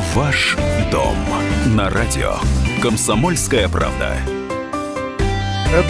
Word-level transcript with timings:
Ваш 0.00 0.56
дом 0.90 1.14
на 1.76 1.90
радио. 1.90 2.36
Комсомольская 2.80 3.68
правда. 3.68 4.16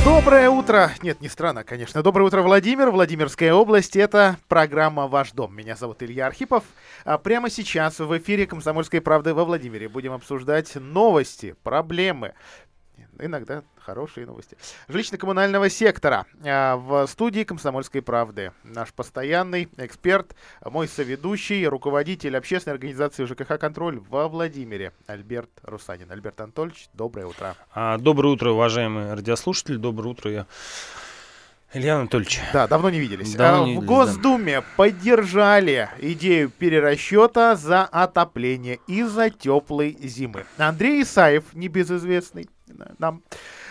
Доброе 0.04 0.50
утро. 0.50 0.90
Нет, 1.00 1.20
не 1.20 1.28
странно, 1.28 1.62
конечно. 1.62 2.02
Доброе 2.02 2.24
утро, 2.24 2.42
Владимир. 2.42 2.90
Владимирская 2.90 3.54
область. 3.54 3.94
Это 3.94 4.36
программа 4.48 5.06
«Ваш 5.06 5.30
дом». 5.30 5.54
Меня 5.54 5.76
зовут 5.76 6.02
Илья 6.02 6.26
Архипов. 6.26 6.64
А 7.04 7.18
прямо 7.18 7.50
сейчас 7.50 8.00
в 8.00 8.18
эфире 8.18 8.48
«Комсомольской 8.48 9.00
правды» 9.00 9.32
во 9.32 9.44
Владимире 9.44 9.88
будем 9.88 10.12
обсуждать 10.12 10.74
новости, 10.74 11.54
проблемы, 11.62 12.34
иногда 13.24 13.62
хорошие 13.78 14.26
новости. 14.26 14.56
Жилищно-коммунального 14.88 15.68
сектора 15.68 16.26
а, 16.44 16.76
в 16.76 17.06
студии 17.06 17.44
«Комсомольской 17.44 18.02
правды». 18.02 18.52
Наш 18.64 18.92
постоянный 18.92 19.68
эксперт, 19.76 20.34
мой 20.64 20.88
соведущий, 20.88 21.66
руководитель 21.66 22.36
общественной 22.36 22.74
организации 22.74 23.24
ЖКХ 23.24 23.58
«Контроль» 23.58 24.00
во 24.08 24.28
Владимире, 24.28 24.92
Альберт 25.06 25.50
Русанин. 25.62 26.10
Альберт 26.10 26.40
Анатольевич, 26.40 26.88
доброе 26.92 27.26
утро. 27.26 27.56
А, 27.72 27.98
доброе 27.98 28.28
утро, 28.28 28.50
уважаемые 28.50 29.14
радиослушатели. 29.14 29.76
Доброе 29.76 30.08
утро, 30.08 30.30
я 30.30 30.46
Илья 31.72 31.98
Анатольевич. 31.98 32.40
Да, 32.52 32.66
давно 32.66 32.90
не 32.90 32.98
виделись. 32.98 33.34
Давно 33.34 33.62
а, 33.62 33.66
не 33.66 33.72
в 33.76 33.82
виделись, 33.82 33.88
Госдуме 33.88 34.56
да. 34.56 34.64
поддержали 34.76 35.88
идею 35.98 36.50
перерасчета 36.50 37.54
за 37.54 37.84
отопление 37.84 38.80
из-за 38.88 39.30
теплой 39.30 39.96
зимы. 40.02 40.46
Андрей 40.58 41.02
Исаев, 41.02 41.44
небезызвестный 41.52 42.48
нам, 42.98 43.22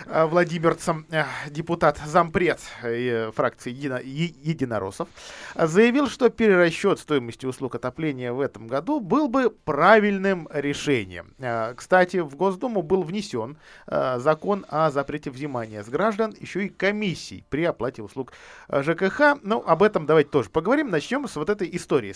Э, 0.06 0.26
владимирцам 0.26 1.06
э, 1.12 1.24
депутат 1.50 2.00
зампред 2.06 2.60
э, 2.84 3.32
фракции 3.32 3.72
Едино, 3.72 4.00
Единороссов, 4.02 5.08
заявил, 5.56 6.08
что 6.08 6.30
перерасчет 6.30 7.00
стоимости 7.00 7.46
услуг 7.46 7.76
отопления 7.76 8.32
в 8.32 8.40
этом 8.40 8.68
году 8.68 9.00
был 9.00 9.28
бы 9.28 9.50
правильным 9.50 10.48
решением. 10.54 11.34
Кстати, 11.76 12.18
в 12.18 12.36
Госдуму 12.36 12.82
был 12.82 13.04
внесен 13.04 13.58
закон 13.88 14.66
о 14.70 14.92
запрете 14.92 15.32
взимания 15.32 15.84
с 15.84 15.90
граждан 15.90 16.36
еще 16.40 16.66
и 16.66 16.70
комиссий 16.70 17.44
при 17.50 17.64
оплате 17.64 18.02
услуг 18.02 18.34
ЖКХ. 18.72 19.40
Ну, 19.42 19.64
об 19.66 19.84
этом 19.84 20.06
давайте 20.06 20.30
тоже 20.30 20.50
поговорим. 20.50 20.90
Начнем 20.90 21.28
с 21.28 21.36
вот 21.36 21.50
этой 21.50 21.70
истории. 21.76 22.16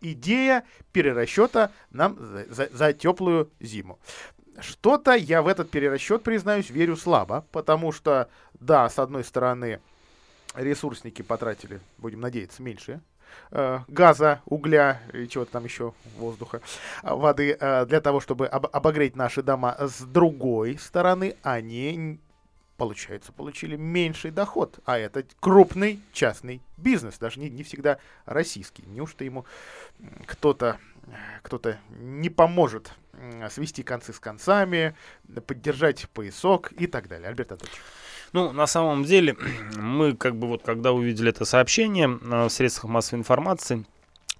Идея 0.00 0.64
перерасчета 0.92 1.72
нам 1.90 2.16
за, 2.18 2.46
за, 2.52 2.68
за 2.72 2.92
теплую 2.92 3.50
зиму. 3.60 3.98
Что-то 4.58 5.12
я 5.14 5.42
в 5.42 5.48
этот 5.48 5.70
перерасчет, 5.70 6.22
признаюсь, 6.22 6.70
верю 6.70 6.96
слабо, 6.96 7.44
потому 7.50 7.92
что, 7.92 8.28
да, 8.60 8.88
с 8.88 8.98
одной 8.98 9.24
стороны, 9.24 9.80
ресурсники 10.54 11.22
потратили, 11.22 11.80
будем 11.98 12.20
надеяться, 12.20 12.62
меньше 12.62 13.00
э, 13.50 13.80
газа, 13.88 14.40
угля 14.46 15.00
и 15.12 15.26
чего-то 15.28 15.52
там 15.52 15.64
еще, 15.64 15.92
воздуха, 16.16 16.60
воды, 17.02 17.56
э, 17.58 17.86
для 17.86 18.00
того, 18.00 18.20
чтобы 18.20 18.46
об 18.46 18.66
обогреть 18.72 19.16
наши 19.16 19.42
дома. 19.42 19.76
С 19.78 20.02
другой 20.02 20.78
стороны, 20.78 21.36
они, 21.42 22.20
получается, 22.76 23.32
получили 23.32 23.76
меньший 23.76 24.30
доход, 24.30 24.78
а 24.84 24.98
это 24.98 25.24
крупный 25.40 26.00
частный 26.12 26.62
бизнес, 26.76 27.18
даже 27.18 27.40
не, 27.40 27.50
не 27.50 27.62
всегда 27.62 27.98
российский. 28.24 28.84
Неужто 28.86 29.24
ему 29.24 29.44
кто-то 30.26 30.78
кто-то 31.42 31.78
не 31.98 32.30
поможет 32.30 32.92
свести 33.50 33.82
концы 33.82 34.12
с 34.12 34.18
концами, 34.18 34.94
поддержать 35.46 36.08
поясок 36.10 36.72
и 36.72 36.86
так 36.86 37.08
далее. 37.08 37.28
Альберт 37.28 37.52
Анатольевич. 37.52 37.80
Ну, 38.32 38.50
на 38.52 38.66
самом 38.66 39.04
деле, 39.04 39.36
мы 39.76 40.14
как 40.16 40.36
бы 40.36 40.48
вот, 40.48 40.62
когда 40.64 40.92
увидели 40.92 41.30
это 41.30 41.44
сообщение 41.44 42.08
в 42.08 42.48
средствах 42.48 42.90
массовой 42.90 43.20
информации, 43.20 43.84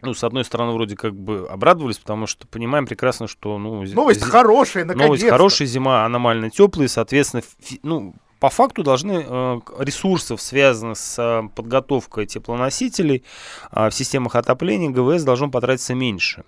ну, 0.02 0.12
с 0.12 0.22
одной 0.22 0.44
стороны, 0.44 0.72
вроде 0.72 0.96
как 0.96 1.14
бы 1.14 1.46
обрадовались, 1.48 1.98
потому 1.98 2.26
что 2.26 2.46
понимаем 2.46 2.86
прекрасно, 2.86 3.26
что, 3.26 3.56
ну... 3.58 3.82
Новость 3.84 4.22
зи- 4.22 4.30
хорошая, 4.30 4.84
наконец-то. 4.84 5.06
Новость 5.06 5.28
хорошая, 5.28 5.66
зима 5.66 6.04
аномально 6.04 6.50
теплая, 6.50 6.88
соответственно, 6.88 7.42
фи- 7.60 7.80
ну, 7.82 8.14
по 8.40 8.50
факту 8.50 8.82
должны 8.82 9.24
э, 9.26 9.60
ресурсов, 9.78 10.40
связанных 10.40 10.98
с 10.98 11.18
э, 11.18 11.48
подготовкой 11.54 12.26
теплоносителей 12.26 13.24
э, 13.72 13.88
в 13.88 13.94
системах 13.94 14.34
отопления, 14.34 14.90
ГВС 14.90 15.22
должно 15.22 15.50
потратиться 15.50 15.94
меньше. 15.94 16.44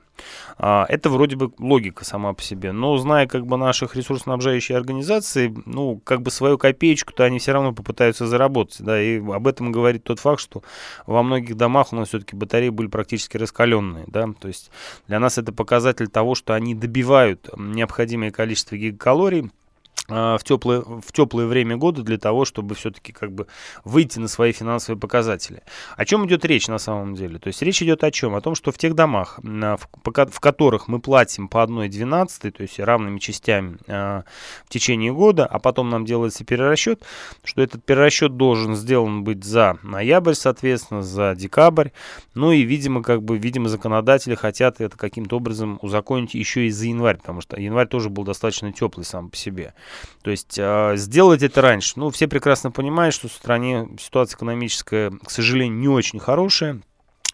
Это 0.59 1.11
вроде 1.11 1.37
бы 1.37 1.53
логика 1.59 2.03
сама 2.07 2.33
по 2.33 2.41
себе. 2.43 2.73
Но 2.73 2.97
зная 2.97 3.27
как 3.27 3.45
бы 3.47 3.59
наших 3.59 3.97
ресурсоснабжающих 3.97 4.75
организаций, 4.75 5.55
ну, 5.67 6.01
как 6.05 6.23
бы 6.23 6.31
свою 6.31 6.57
копеечку-то 6.57 7.25
они 7.25 7.39
все 7.39 7.53
равно 7.53 7.75
попытаются 7.75 8.27
заработать. 8.27 8.81
Да, 8.81 8.99
и 9.01 9.19
об 9.19 9.47
этом 9.47 9.73
говорит 9.73 10.05
тот 10.05 10.19
факт, 10.19 10.41
что 10.41 10.63
во 11.07 11.23
многих 11.23 11.59
домах 11.59 11.93
у 11.93 11.97
нас 11.97 12.09
все-таки 12.09 12.35
батареи 12.35 12.71
были 12.71 12.87
практически 12.87 13.37
раскаленные. 13.37 14.05
Да? 14.07 14.27
То 14.41 14.49
есть 14.49 14.71
для 15.07 15.21
нас 15.21 15.37
это 15.37 15.53
показатель 15.53 16.09
того, 16.09 16.35
что 16.35 16.55
они 16.55 16.75
добивают 16.75 17.51
необходимое 17.59 18.31
количество 18.31 18.77
гигакалорий 18.77 19.43
а, 19.43 19.66
в 20.09 20.41
теплое, 20.45 20.81
в 20.81 21.13
теплое 21.13 21.47
время 21.47 21.77
года 21.77 22.03
для 22.03 22.19
того, 22.19 22.45
чтобы 22.45 22.75
все-таки 22.75 23.13
как 23.13 23.33
бы 23.33 23.47
выйти 23.85 24.19
на 24.19 24.29
свои 24.29 24.53
финансовые 24.53 24.99
показатели. 24.99 25.63
О 25.97 26.05
чем 26.05 26.27
идет 26.27 26.45
речь 26.45 26.69
на 26.69 26.79
самом 26.79 27.15
деле? 27.15 27.39
То 27.39 27.49
есть 27.49 27.61
речь 27.63 27.83
идет 27.83 28.05
о 28.05 28.11
чем? 28.11 28.35
О 28.35 28.41
том, 28.41 28.55
что 28.55 28.71
в 28.71 28.79
тех 28.79 28.95
домах, 28.95 29.41
в, 29.43 30.41
которых 30.41 30.89
мы 30.89 31.01
платим 31.01 31.49
по 31.49 31.59
1,12, 31.59 32.51
то 32.53 32.63
есть 32.63 32.79
равными 32.79 33.19
частями 33.19 33.79
э, 33.87 34.23
в 34.65 34.69
течение 34.69 35.13
года, 35.13 35.45
а 35.47 35.59
потом 35.59 35.91
нам 35.91 36.05
делается 36.05 36.45
перерасчет, 36.45 37.03
что 37.43 37.63
этот 37.63 37.85
перерасчет 37.85 38.37
должен 38.37 38.77
сделан 38.77 39.25
быть 39.25 39.45
за 39.45 39.79
ноябрь, 39.83 40.35
соответственно, 40.35 41.03
за 41.03 41.35
декабрь. 41.35 41.89
Ну 42.35 42.53
и, 42.53 42.63
видимо, 42.63 43.03
как 43.03 43.23
бы, 43.23 43.39
видимо, 43.39 43.69
законодатели 43.69 44.35
хотят 44.35 44.81
это 44.81 44.97
каким-то 44.97 45.37
образом 45.37 45.79
узаконить 45.83 46.35
еще 46.35 46.67
и 46.67 46.71
за 46.71 46.87
январь, 46.87 47.17
потому 47.17 47.41
что 47.41 47.61
январь 47.61 47.89
тоже 47.89 48.09
был 48.09 48.25
достаточно 48.25 48.73
теплый 48.73 49.05
сам 49.05 49.31
по 49.31 49.37
себе. 49.37 49.75
То 50.23 50.31
есть 50.31 50.59
э, 50.59 50.93
сделать 50.97 51.43
это 51.43 51.61
раньше. 51.63 51.95
Ну, 51.97 52.11
все 52.11 52.29
прекрасно 52.29 52.71
понимают, 52.71 53.15
что 53.15 53.29
в 53.29 53.33
стране 53.33 53.89
ситуация 54.01 54.37
экономическая, 54.37 55.11
к 55.11 55.31
сожалению, 55.31 55.79
не 55.79 55.89
очень 55.89 56.19
хорошая 56.19 56.81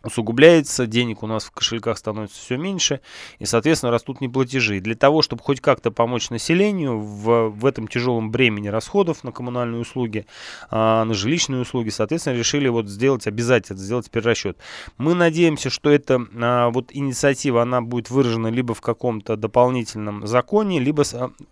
усугубляется, 0.04 0.86
денег 0.86 1.22
у 1.22 1.26
нас 1.26 1.44
в 1.44 1.50
кошельках 1.50 1.98
становится 1.98 2.40
все 2.40 2.56
меньше, 2.56 3.00
и, 3.38 3.44
соответственно, 3.44 3.92
растут 3.92 4.20
неплатежи. 4.20 4.78
И 4.78 4.80
для 4.80 4.94
того, 4.94 5.22
чтобы 5.22 5.42
хоть 5.42 5.60
как-то 5.60 5.90
помочь 5.90 6.30
населению 6.30 6.98
в, 6.98 7.48
в 7.48 7.66
этом 7.66 7.88
тяжелом 7.88 8.30
бремени 8.30 8.68
расходов 8.68 9.24
на 9.24 9.32
коммунальные 9.32 9.80
услуги, 9.80 10.26
а, 10.70 11.04
на 11.04 11.14
жилищные 11.14 11.60
услуги, 11.60 11.90
соответственно, 11.90 12.34
решили 12.34 12.68
вот 12.68 12.88
сделать 12.88 13.26
обязательно, 13.26 13.78
сделать 13.78 14.10
перерасчет. 14.10 14.58
Мы 14.98 15.14
надеемся, 15.14 15.70
что 15.70 15.90
эта 15.90 16.20
а, 16.34 16.70
вот 16.70 16.90
инициатива, 16.92 17.62
она 17.62 17.80
будет 17.80 18.10
выражена 18.10 18.48
либо 18.48 18.74
в 18.74 18.80
каком-то 18.80 19.36
дополнительном 19.36 20.26
законе, 20.26 20.80
либо, 20.80 21.04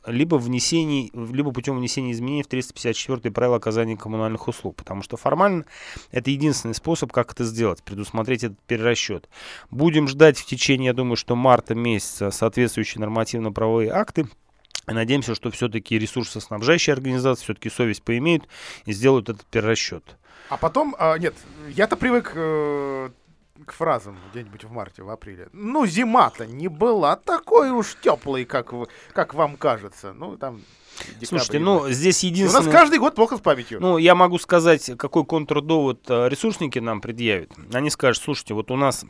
либо, 0.06 0.36
внесении, 0.36 1.10
либо 1.32 1.52
путем 1.52 1.78
внесения 1.78 2.12
изменений 2.12 2.42
в 2.42 2.48
354 2.48 3.32
правила 3.32 3.56
оказания 3.56 3.96
коммунальных 3.96 4.48
услуг, 4.48 4.76
потому 4.76 5.02
что 5.02 5.16
формально 5.16 5.64
это 6.10 6.30
единственный 6.30 6.74
способ, 6.74 7.12
как 7.12 7.32
это 7.32 7.44
сделать, 7.44 7.82
предусмотреть 7.82 8.39
этот 8.44 8.60
перерасчет. 8.62 9.28
Будем 9.70 10.08
ждать 10.08 10.38
в 10.38 10.46
течение, 10.46 10.88
я 10.88 10.92
думаю, 10.92 11.16
что 11.16 11.36
марта 11.36 11.74
месяца 11.74 12.30
соответствующие 12.30 13.00
нормативно-правовые 13.00 13.90
акты. 13.90 14.26
Надеемся, 14.86 15.34
что 15.34 15.50
все-таки 15.50 15.98
ресурсоснабжающие 15.98 16.92
организации 16.94 17.44
все-таки 17.44 17.70
совесть 17.70 18.02
поимеют 18.02 18.44
и 18.86 18.92
сделают 18.92 19.28
этот 19.28 19.46
перерасчет. 19.46 20.16
А 20.48 20.56
потом, 20.56 20.96
а, 20.98 21.16
нет, 21.16 21.34
я-то 21.68 21.96
привык 21.96 22.32
э, 22.34 23.10
к 23.64 23.72
фразам 23.72 24.18
где-нибудь 24.30 24.64
в 24.64 24.70
марте, 24.72 25.02
в 25.02 25.10
апреле. 25.10 25.48
Ну, 25.52 25.86
зима-то 25.86 26.46
не 26.46 26.68
была 26.68 27.16
такой 27.16 27.70
уж 27.70 27.96
теплой, 28.00 28.44
как, 28.44 28.72
как 29.12 29.34
вам 29.34 29.56
кажется. 29.56 30.12
Ну, 30.12 30.36
там 30.36 30.62
Декабрь, 31.06 31.26
Слушайте, 31.26 31.58
ну 31.58 31.88
здесь 31.90 32.22
единственное... 32.24 32.62
У 32.62 32.64
нас 32.66 32.72
каждый 32.72 32.98
год 32.98 33.14
плохо 33.14 33.36
с 33.36 33.40
памятью. 33.40 33.80
Ну, 33.80 33.98
я 33.98 34.14
могу 34.14 34.38
сказать, 34.38 34.92
какой 34.98 35.24
контрдовод 35.24 36.04
э, 36.08 36.28
ресурсники 36.28 36.78
нам 36.78 37.00
предъявят. 37.00 37.52
Они 37.72 37.90
скажут, 37.90 38.22
слушайте, 38.22 38.54
вот 38.54 38.70
у 38.70 38.76
нас 38.76 39.04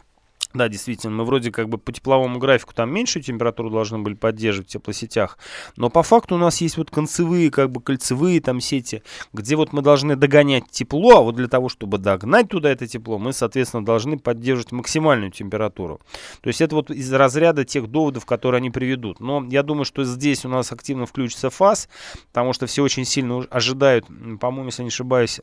да, 0.53 0.69
действительно, 0.69 1.15
мы 1.15 1.25
вроде 1.25 1.53
как 1.53 1.69
бы 1.69 1.79
по 1.79 1.93
тепловому 1.93 2.39
графику 2.39 2.75
там 2.75 2.93
меньшую 2.93 3.23
температуру 3.23 3.71
должны 3.71 3.99
были 3.99 4.15
поддерживать 4.15 4.69
в 4.69 4.73
теплосетях, 4.73 5.39
но 5.77 5.91
по 5.91 6.03
факту 6.03 6.35
у 6.35 6.39
нас 6.39 6.61
есть 6.61 6.77
вот 6.77 6.91
концевые, 6.91 7.51
как 7.51 7.71
бы 7.71 7.81
кольцевые 7.81 8.41
там 8.41 8.61
сети, 8.61 9.03
где 9.33 9.55
вот 9.55 9.73
мы 9.73 9.83
должны 9.83 10.17
догонять 10.17 10.65
тепло, 10.71 11.19
а 11.19 11.21
вот 11.21 11.37
для 11.37 11.47
того, 11.47 11.69
чтобы 11.69 11.99
догнать 11.99 12.49
туда 12.49 12.71
это 12.71 12.89
тепло, 12.89 13.19
мы, 13.19 13.33
соответственно, 13.33 13.85
должны 13.85 14.19
поддерживать 14.19 14.73
максимальную 14.73 15.31
температуру. 15.31 16.01
То 16.41 16.49
есть 16.49 16.61
это 16.61 16.75
вот 16.75 16.91
из 16.91 17.13
разряда 17.13 17.65
тех 17.65 17.87
доводов, 17.87 18.27
которые 18.27 18.59
они 18.59 18.71
приведут. 18.71 19.21
Но 19.21 19.47
я 19.49 19.63
думаю, 19.63 19.85
что 19.85 20.05
здесь 20.05 20.45
у 20.45 20.49
нас 20.49 20.73
активно 20.73 21.07
включится 21.07 21.51
ФАС, 21.51 21.89
потому 22.29 22.53
что 22.53 22.67
все 22.67 22.83
очень 22.83 23.05
сильно 23.05 23.45
ожидают, 23.51 24.07
по-моему, 24.41 24.67
если 24.67 24.83
не 24.83 24.89
ошибаюсь, 24.89 25.41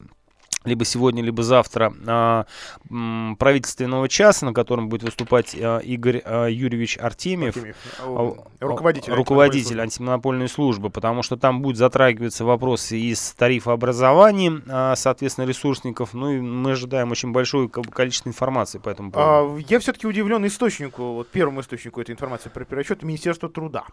либо 0.66 0.86
сегодня, 0.86 1.24
либо 1.24 1.44
завтра 1.44 1.94
а, 2.06 2.46
правительственного 3.38 4.10
часа, 4.10 4.46
на 4.46 4.54
котором 4.54 4.90
будет 4.90 5.04
выступать 5.04 5.56
а, 5.56 5.80
Игорь 5.80 6.22
а, 6.26 6.48
Юрьевич 6.48 6.98
Артемьев, 6.98 7.56
Артемьев. 7.56 7.76
руководитель, 8.60 9.14
руководитель 9.14 9.80
антимонопольной 9.80 10.50
службы, 10.50 10.90
потому 10.90 11.24
что 11.24 11.38
там 11.38 11.62
будут 11.62 11.78
затрагиваться 11.78 12.44
вопросы 12.44 12.98
из 12.98 13.34
тарифообразования, 13.34 14.96
соответственно, 14.96 15.46
ресурсников, 15.46 16.14
ну 16.14 16.32
и 16.32 16.40
мы 16.40 16.72
ожидаем 16.72 17.12
очень 17.12 17.32
большое 17.32 17.70
количество 17.70 18.30
информации 18.30 18.80
по 18.80 18.90
этому 18.90 19.12
поводу. 19.12 19.64
Я 19.70 19.80
все-таки 19.80 20.08
удивлен 20.08 20.46
источнику, 20.46 21.14
вот 21.14 21.30
первому 21.30 21.62
источнику 21.62 22.02
этой 22.02 22.12
информации 22.12 22.50
про 22.50 22.66
перерасчет 22.66 23.04
Министерство 23.04 23.48
труда. 23.48 23.86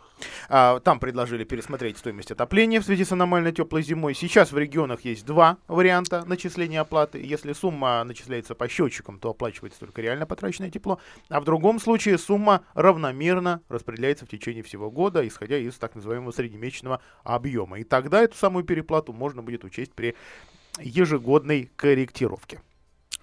Там 0.49 0.99
предложили 0.99 1.44
пересмотреть 1.44 1.99
стоимость 1.99 2.31
отопления 2.31 2.81
в 2.81 2.84
связи 2.84 3.05
с 3.05 3.12
аномально 3.12 3.52
теплой 3.52 3.82
зимой. 3.82 4.14
Сейчас 4.14 4.50
в 4.50 4.58
регионах 4.58 5.05
есть 5.05 5.25
два 5.25 5.58
варианта 5.69 6.25
начисления 6.26 6.53
начисления 6.54 6.80
оплаты. 6.80 7.20
Если 7.20 7.52
сумма 7.52 8.02
начисляется 8.04 8.54
по 8.54 8.68
счетчикам, 8.68 9.18
то 9.18 9.30
оплачивается 9.30 9.80
только 9.80 10.02
реально 10.02 10.26
потраченное 10.26 10.70
тепло. 10.70 11.00
А 11.28 11.40
в 11.40 11.44
другом 11.44 11.80
случае 11.80 12.18
сумма 12.18 12.64
равномерно 12.74 13.60
распределяется 13.68 14.24
в 14.24 14.28
течение 14.28 14.62
всего 14.62 14.90
года, 14.90 15.26
исходя 15.26 15.58
из 15.58 15.74
так 15.74 15.94
называемого 15.94 16.30
среднемесячного 16.30 17.00
объема. 17.24 17.80
И 17.80 17.84
тогда 17.84 18.22
эту 18.22 18.36
самую 18.36 18.64
переплату 18.64 19.12
можно 19.12 19.42
будет 19.42 19.64
учесть 19.64 19.92
при 19.92 20.14
ежегодной 20.78 21.70
корректировке. 21.76 22.60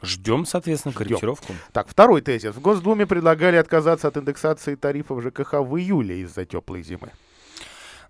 Ждем, 0.03 0.45
соответственно, 0.45 0.93
корректировку. 0.93 1.53
Ждем. 1.53 1.57
Так, 1.71 1.87
второй 1.87 2.21
тезис. 2.21 2.55
В 2.55 2.61
Госдуме 2.61 3.05
предлагали 3.05 3.57
отказаться 3.57 4.07
от 4.07 4.17
индексации 4.17 4.75
тарифов 4.75 5.21
ЖКХ 5.21 5.53
в 5.53 5.77
июле 5.77 6.21
из-за 6.21 6.45
теплой 6.45 6.81
зимы. 6.81 7.11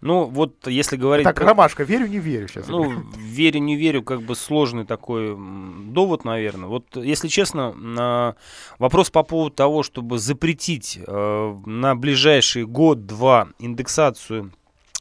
Ну, 0.01 0.25
вот 0.25 0.67
если 0.67 0.97
говорить... 0.97 1.23
Так, 1.23 1.39
Ромашка, 1.39 1.83
верю, 1.83 2.07
не 2.07 2.17
верю 2.17 2.47
сейчас. 2.47 2.67
Ну, 2.67 2.91
верю, 3.17 3.59
не 3.59 3.75
верю, 3.75 4.01
как 4.01 4.23
бы 4.23 4.35
сложный 4.35 4.83
такой 4.83 5.37
довод, 5.37 6.25
наверное. 6.25 6.67
Вот, 6.67 6.95
если 6.95 7.27
честно, 7.27 8.35
вопрос 8.79 9.11
по 9.11 9.21
поводу 9.23 9.55
того, 9.55 9.83
чтобы 9.83 10.17
запретить 10.17 10.99
э, 11.05 11.55
на 11.65 11.95
ближайший 11.95 12.65
год-два 12.65 13.49
индексацию 13.59 14.51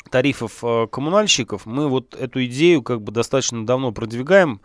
тарифов 0.09 0.59
э, 0.63 0.87
коммунальщиков, 0.91 1.67
мы 1.67 1.89
вот 1.89 2.15
эту 2.15 2.45
идею 2.47 2.83
как 2.83 3.03
бы 3.03 3.13
достаточно 3.13 3.67
давно 3.67 3.93
продвигаем. 3.93 4.61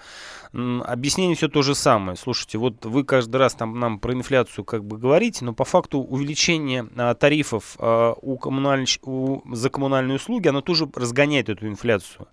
Объяснение 0.54 1.36
все 1.36 1.50
то 1.50 1.62
же 1.64 1.76
самое. 1.76 2.16
Слушайте, 2.16 2.58
вот 2.58 2.86
вы 2.86 3.04
каждый 3.04 3.36
раз 3.36 3.56
там 3.56 3.78
нам 3.78 4.00
про 4.00 4.14
инфляцию 4.14 4.64
как 4.64 4.86
бы 4.86 4.98
говорите, 4.98 5.44
но 5.44 5.54
по 5.54 5.66
факту 5.66 6.00
увеличение 6.00 6.88
а, 6.96 7.14
тарифов 7.14 7.76
а, 7.78 8.14
у 8.22 8.38
коммунальщ... 8.38 9.00
у... 9.04 9.42
за 9.54 9.70
коммунальные 9.70 10.16
услуги, 10.16 10.48
оно 10.48 10.62
тоже 10.62 10.88
разгоняет 10.96 11.50
эту 11.50 11.68
инфляцию. 11.68 12.30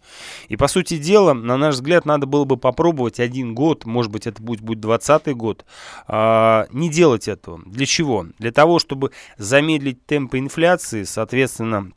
И 0.46 0.56
по 0.56 0.68
сути 0.68 0.98
дела, 0.98 1.32
на 1.32 1.56
наш 1.56 1.74
взгляд, 1.74 2.04
надо 2.04 2.26
было 2.26 2.44
бы 2.44 2.56
попробовать 2.56 3.18
один 3.18 3.56
год, 3.56 3.86
может 3.86 4.12
быть 4.12 4.28
это 4.28 4.40
будет, 4.40 4.60
будет 4.60 4.78
20 4.78 5.34
год, 5.34 5.64
а, 6.06 6.66
не 6.70 6.90
делать 6.90 7.26
этого. 7.26 7.60
Для 7.66 7.86
чего? 7.86 8.26
Для 8.38 8.52
того, 8.52 8.78
чтобы 8.78 9.10
замедлить 9.36 10.06
темпы 10.06 10.38
инфляции, 10.38 11.02
соответственно, 11.02 11.90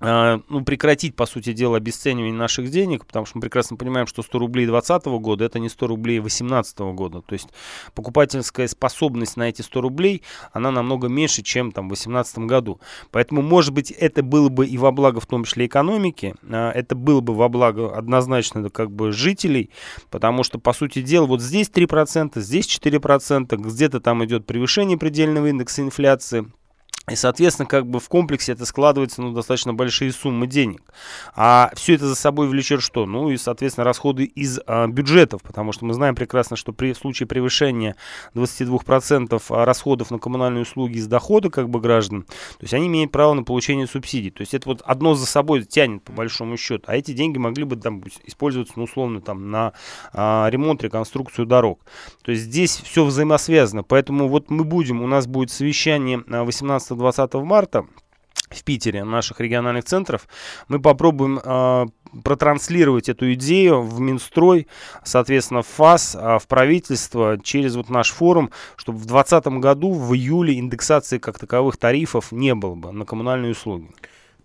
ну, 0.00 0.64
прекратить, 0.64 1.16
по 1.16 1.24
сути 1.24 1.54
дела, 1.54 1.78
обесценивание 1.78 2.34
наших 2.34 2.70
денег, 2.70 3.06
потому 3.06 3.24
что 3.24 3.38
мы 3.38 3.42
прекрасно 3.42 3.76
понимаем, 3.76 4.06
что 4.06 4.22
100 4.22 4.38
рублей 4.38 4.66
2020 4.66 5.06
года 5.22 5.44
это 5.44 5.58
не 5.58 5.70
100 5.70 5.86
рублей 5.86 6.18
2018 6.20 6.78
года. 6.94 7.22
То 7.22 7.32
есть 7.32 7.48
покупательская 7.94 8.68
способность 8.68 9.36
на 9.36 9.48
эти 9.48 9.62
100 9.62 9.80
рублей, 9.80 10.22
она 10.52 10.70
намного 10.70 11.08
меньше, 11.08 11.42
чем 11.42 11.72
там 11.72 11.86
в 11.86 11.88
2018 11.88 12.38
году. 12.40 12.80
Поэтому, 13.10 13.40
может 13.40 13.72
быть, 13.72 13.90
это 13.90 14.22
было 14.22 14.50
бы 14.50 14.66
и 14.66 14.76
во 14.76 14.92
благо, 14.92 15.20
в 15.20 15.26
том 15.26 15.44
числе, 15.44 15.66
экономики, 15.66 16.34
а, 16.42 16.70
это 16.72 16.94
было 16.94 17.20
бы 17.20 17.34
во 17.34 17.48
благо 17.48 17.96
однозначно 17.96 18.68
как 18.68 18.90
бы 18.90 19.12
жителей, 19.12 19.70
потому 20.10 20.42
что, 20.42 20.58
по 20.58 20.74
сути 20.74 21.00
дела, 21.00 21.26
вот 21.26 21.40
здесь 21.40 21.70
3%, 21.70 22.38
здесь 22.40 22.66
4%, 22.66 23.56
где-то 23.56 24.00
там 24.00 24.24
идет 24.24 24.46
превышение 24.46 24.98
предельного 24.98 25.46
индекса 25.46 25.80
инфляции, 25.82 26.50
и, 27.08 27.14
соответственно, 27.14 27.66
как 27.66 27.86
бы 27.86 28.00
в 28.00 28.08
комплексе 28.08 28.52
это 28.52 28.66
складывается 28.66 29.22
ну, 29.22 29.32
достаточно 29.32 29.72
большие 29.72 30.12
суммы 30.12 30.48
денег. 30.48 30.82
А 31.36 31.70
все 31.76 31.94
это 31.94 32.08
за 32.08 32.16
собой 32.16 32.48
влечет 32.48 32.82
что? 32.82 33.06
Ну 33.06 33.30
и, 33.30 33.36
соответственно, 33.36 33.84
расходы 33.84 34.24
из 34.24 34.58
а, 34.66 34.88
бюджетов, 34.88 35.42
потому 35.42 35.70
что 35.70 35.84
мы 35.84 35.94
знаем 35.94 36.16
прекрасно, 36.16 36.56
что 36.56 36.72
при 36.72 36.92
в 36.92 36.98
случае 36.98 37.28
превышения 37.28 37.94
22% 38.34 39.40
расходов 39.64 40.10
на 40.10 40.18
коммунальные 40.18 40.62
услуги 40.62 40.96
из 40.96 41.06
дохода 41.06 41.48
как 41.48 41.68
бы 41.68 41.80
граждан, 41.80 42.22
то 42.22 42.62
есть 42.62 42.74
они 42.74 42.88
имеют 42.88 43.12
право 43.12 43.34
на 43.34 43.44
получение 43.44 43.86
субсидий. 43.86 44.30
То 44.32 44.40
есть 44.40 44.54
это 44.54 44.68
вот 44.68 44.82
одно 44.84 45.14
за 45.14 45.26
собой 45.26 45.62
тянет 45.62 46.02
по 46.02 46.10
большому 46.12 46.56
счету. 46.56 46.84
А 46.88 46.96
эти 46.96 47.12
деньги 47.12 47.38
могли 47.38 47.62
бы 47.62 47.76
там 47.76 48.02
использоваться, 48.24 48.74
ну, 48.76 48.82
условно, 48.84 49.20
там 49.20 49.52
на 49.52 49.74
а, 50.12 50.48
ремонт, 50.50 50.82
реконструкцию 50.82 51.46
дорог. 51.46 51.78
То 52.24 52.32
есть 52.32 52.44
здесь 52.44 52.76
все 52.76 53.04
взаимосвязано. 53.04 53.84
Поэтому 53.84 54.28
вот 54.28 54.50
мы 54.50 54.64
будем, 54.64 55.02
у 55.02 55.06
нас 55.06 55.28
будет 55.28 55.52
совещание 55.52 56.24
18 56.26 56.95
19-20 56.96 57.44
марта 57.44 57.86
в 58.50 58.62
Питере, 58.62 59.04
наших 59.04 59.40
региональных 59.40 59.84
центров, 59.84 60.28
мы 60.68 60.80
попробуем 60.80 61.40
э, 61.42 61.86
протранслировать 62.22 63.08
эту 63.08 63.32
идею 63.34 63.82
в 63.82 64.00
Минстрой, 64.00 64.68
соответственно, 65.04 65.62
в 65.62 65.66
ФАС, 65.66 66.14
э, 66.14 66.38
в 66.38 66.46
правительство 66.46 67.38
через 67.42 67.74
вот 67.76 67.90
наш 67.90 68.10
форум, 68.10 68.50
чтобы 68.76 68.98
в 68.98 69.06
2020 69.06 69.46
году, 69.60 69.92
в 69.92 70.14
июле, 70.14 70.58
индексации 70.58 71.18
как 71.18 71.38
таковых 71.38 71.76
тарифов 71.76 72.30
не 72.30 72.54
было 72.54 72.74
бы 72.74 72.92
на 72.92 73.04
коммунальные 73.04 73.52
услуги. 73.52 73.90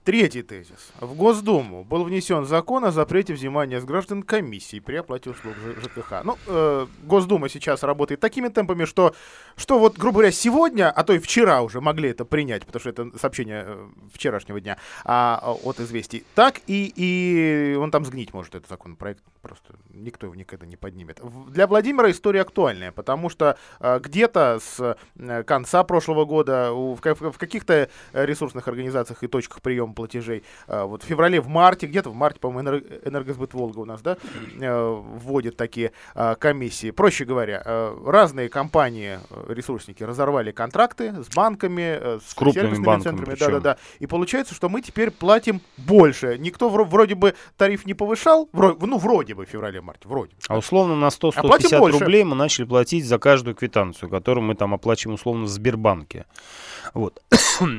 Третий 0.03 0.41
тезис. 0.41 0.91
В 0.99 1.13
Госдуму 1.13 1.83
был 1.83 2.03
внесен 2.03 2.45
закон 2.45 2.85
о 2.85 2.91
запрете 2.91 3.35
взимания 3.35 3.79
с 3.79 3.83
граждан 3.83 4.23
комиссий 4.23 4.79
при 4.79 4.95
оплате 4.95 5.29
услуг 5.29 5.53
ЖКХ. 5.79 6.23
Ну, 6.23 6.37
э, 6.47 6.87
Госдума 7.03 7.49
сейчас 7.49 7.83
работает 7.83 8.19
такими 8.19 8.47
темпами, 8.47 8.85
что, 8.85 9.13
что 9.55 9.77
вот, 9.77 9.99
грубо 9.99 10.15
говоря, 10.15 10.31
сегодня, 10.31 10.89
а 10.89 11.03
то 11.03 11.13
и 11.13 11.19
вчера 11.19 11.61
уже 11.61 11.81
могли 11.81 12.09
это 12.09 12.25
принять, 12.25 12.65
потому 12.65 12.79
что 12.79 12.89
это 12.89 13.11
сообщение 13.19 13.63
э, 13.67 13.89
вчерашнего 14.11 14.59
дня 14.59 14.77
а, 15.05 15.55
от 15.63 15.79
известий, 15.79 16.23
так 16.33 16.61
и, 16.65 16.91
и 16.95 17.75
он 17.75 17.91
там 17.91 18.03
сгнить 18.03 18.33
может, 18.33 18.55
этот 18.55 18.69
законопроект. 18.69 19.23
Просто 19.43 19.75
никто 19.93 20.25
его 20.25 20.35
никогда 20.35 20.65
не 20.65 20.77
поднимет. 20.77 21.19
Для 21.49 21.67
Владимира 21.67 22.09
история 22.09 22.41
актуальная, 22.41 22.91
потому 22.91 23.29
что 23.29 23.55
э, 23.79 23.99
где-то 23.99 24.59
с 24.59 24.97
э, 25.15 25.43
конца 25.43 25.83
прошлого 25.83 26.25
года 26.25 26.71
в, 26.73 26.99
в 26.99 27.37
каких-то 27.37 27.87
ресурсных 28.13 28.67
организациях 28.67 29.23
и 29.23 29.27
точках 29.27 29.61
приема 29.61 29.90
прием 29.91 29.93
платежей. 29.93 30.43
А, 30.67 30.85
вот 30.85 31.03
в 31.03 31.05
феврале, 31.05 31.39
в 31.39 31.47
марте, 31.47 31.87
где-то 31.87 32.09
в 32.09 32.15
марте, 32.15 32.39
по-моему, 32.39 32.83
Энергосбыт 33.05 33.53
Волга 33.53 33.79
у 33.79 33.85
нас, 33.85 34.01
да, 34.01 34.17
э, 34.59 35.01
вводит 35.23 35.57
такие 35.57 35.91
а, 36.15 36.35
комиссии. 36.35 36.91
Проще 36.91 37.25
говоря, 37.25 37.61
э, 37.63 37.97
разные 38.05 38.49
компании, 38.49 39.19
э, 39.29 39.53
ресурсники 39.53 40.03
разорвали 40.03 40.51
контракты 40.51 41.13
с 41.23 41.29
банками, 41.35 42.19
с 42.19 42.33
крупными 42.33 42.83
банками, 42.83 43.17
центрами. 43.17 43.35
Да, 43.37 43.47
да, 43.47 43.59
да. 43.59 43.77
И 43.99 44.07
получается, 44.07 44.55
что 44.55 44.69
мы 44.69 44.81
теперь 44.81 45.11
платим 45.11 45.61
больше. 45.77 46.37
Никто 46.39 46.69
вроде 46.69 47.15
бы 47.15 47.35
тариф 47.57 47.85
не 47.85 47.93
повышал, 47.93 48.49
ну, 48.53 48.97
вроде 48.97 49.35
бы 49.35 49.45
в 49.45 49.49
феврале-марте, 49.49 50.07
вроде. 50.07 50.33
А 50.47 50.57
условно 50.57 50.95
на 50.95 51.07
100-150 51.07 51.75
а 51.75 51.91
рублей 51.91 52.23
мы 52.23 52.35
начали 52.35 52.65
платить 52.65 53.05
за 53.05 53.19
каждую 53.19 53.55
квитанцию, 53.55 54.09
которую 54.09 54.45
мы 54.45 54.55
там 54.55 54.73
оплачиваем 54.73 55.15
условно 55.15 55.45
в 55.45 55.49
Сбербанке. 55.49 56.25
Вот. 56.93 57.21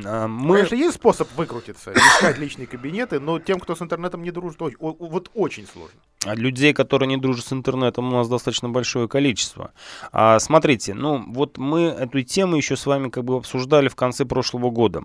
А, 0.04 0.28
мы... 0.28 0.56
Конечно, 0.56 0.74
есть 0.76 0.94
способ 0.94 1.28
выкрутиться, 1.36 1.92
искать 2.08 2.38
личные 2.38 2.66
кабинеты, 2.66 3.20
но 3.20 3.38
тем, 3.38 3.60
кто 3.60 3.74
с 3.74 3.82
интернетом 3.82 4.22
не 4.22 4.30
дружит, 4.30 4.60
вот 4.60 5.30
очень 5.34 5.66
сложно. 5.66 5.98
А 6.24 6.34
людей, 6.34 6.72
которые 6.72 7.08
не 7.08 7.16
дружат 7.16 7.46
с 7.46 7.52
интернетом, 7.52 8.08
у 8.08 8.16
нас 8.16 8.28
достаточно 8.28 8.68
большое 8.68 9.08
количество. 9.08 9.72
А, 10.12 10.38
смотрите, 10.38 10.94
ну 10.94 11.24
вот 11.26 11.58
мы 11.58 11.82
эту 11.82 12.22
тему 12.22 12.56
еще 12.56 12.76
с 12.76 12.86
вами 12.86 13.08
как 13.08 13.24
бы 13.24 13.36
обсуждали 13.36 13.88
в 13.88 13.96
конце 13.96 14.24
прошлого 14.24 14.70
года. 14.70 15.02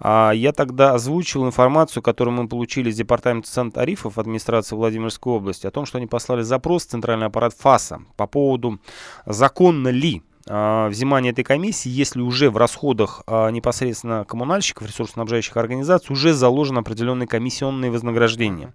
А, 0.00 0.30
я 0.30 0.52
тогда 0.52 0.94
озвучил 0.94 1.46
информацию, 1.46 2.02
которую 2.02 2.34
мы 2.34 2.48
получили 2.48 2.88
из 2.88 2.96
Департамента 2.96 3.50
цен 3.50 3.72
тарифов 3.72 4.18
администрации 4.18 4.74
Владимирской 4.74 5.34
области 5.34 5.66
о 5.66 5.70
том, 5.70 5.84
что 5.84 5.98
они 5.98 6.06
послали 6.06 6.42
запрос 6.42 6.86
в 6.86 6.90
центральный 6.90 7.26
аппарат 7.26 7.54
ФАСа 7.58 8.00
по 8.16 8.26
поводу 8.26 8.78
законно 9.26 9.88
ли 9.88 10.22
а, 10.46 10.88
взимания 10.88 11.30
этой 11.30 11.44
комиссии, 11.44 11.88
если 11.88 12.20
уже 12.20 12.50
в 12.50 12.56
расходах 12.56 13.22
а, 13.26 13.48
непосредственно 13.48 14.24
коммунальщиков, 14.24 14.86
ресурсоснабжающих 14.86 15.56
организаций 15.56 16.12
уже 16.12 16.34
заложено 16.34 16.80
определенные 16.80 17.26
комиссионные 17.26 17.90
вознаграждения. 17.90 18.74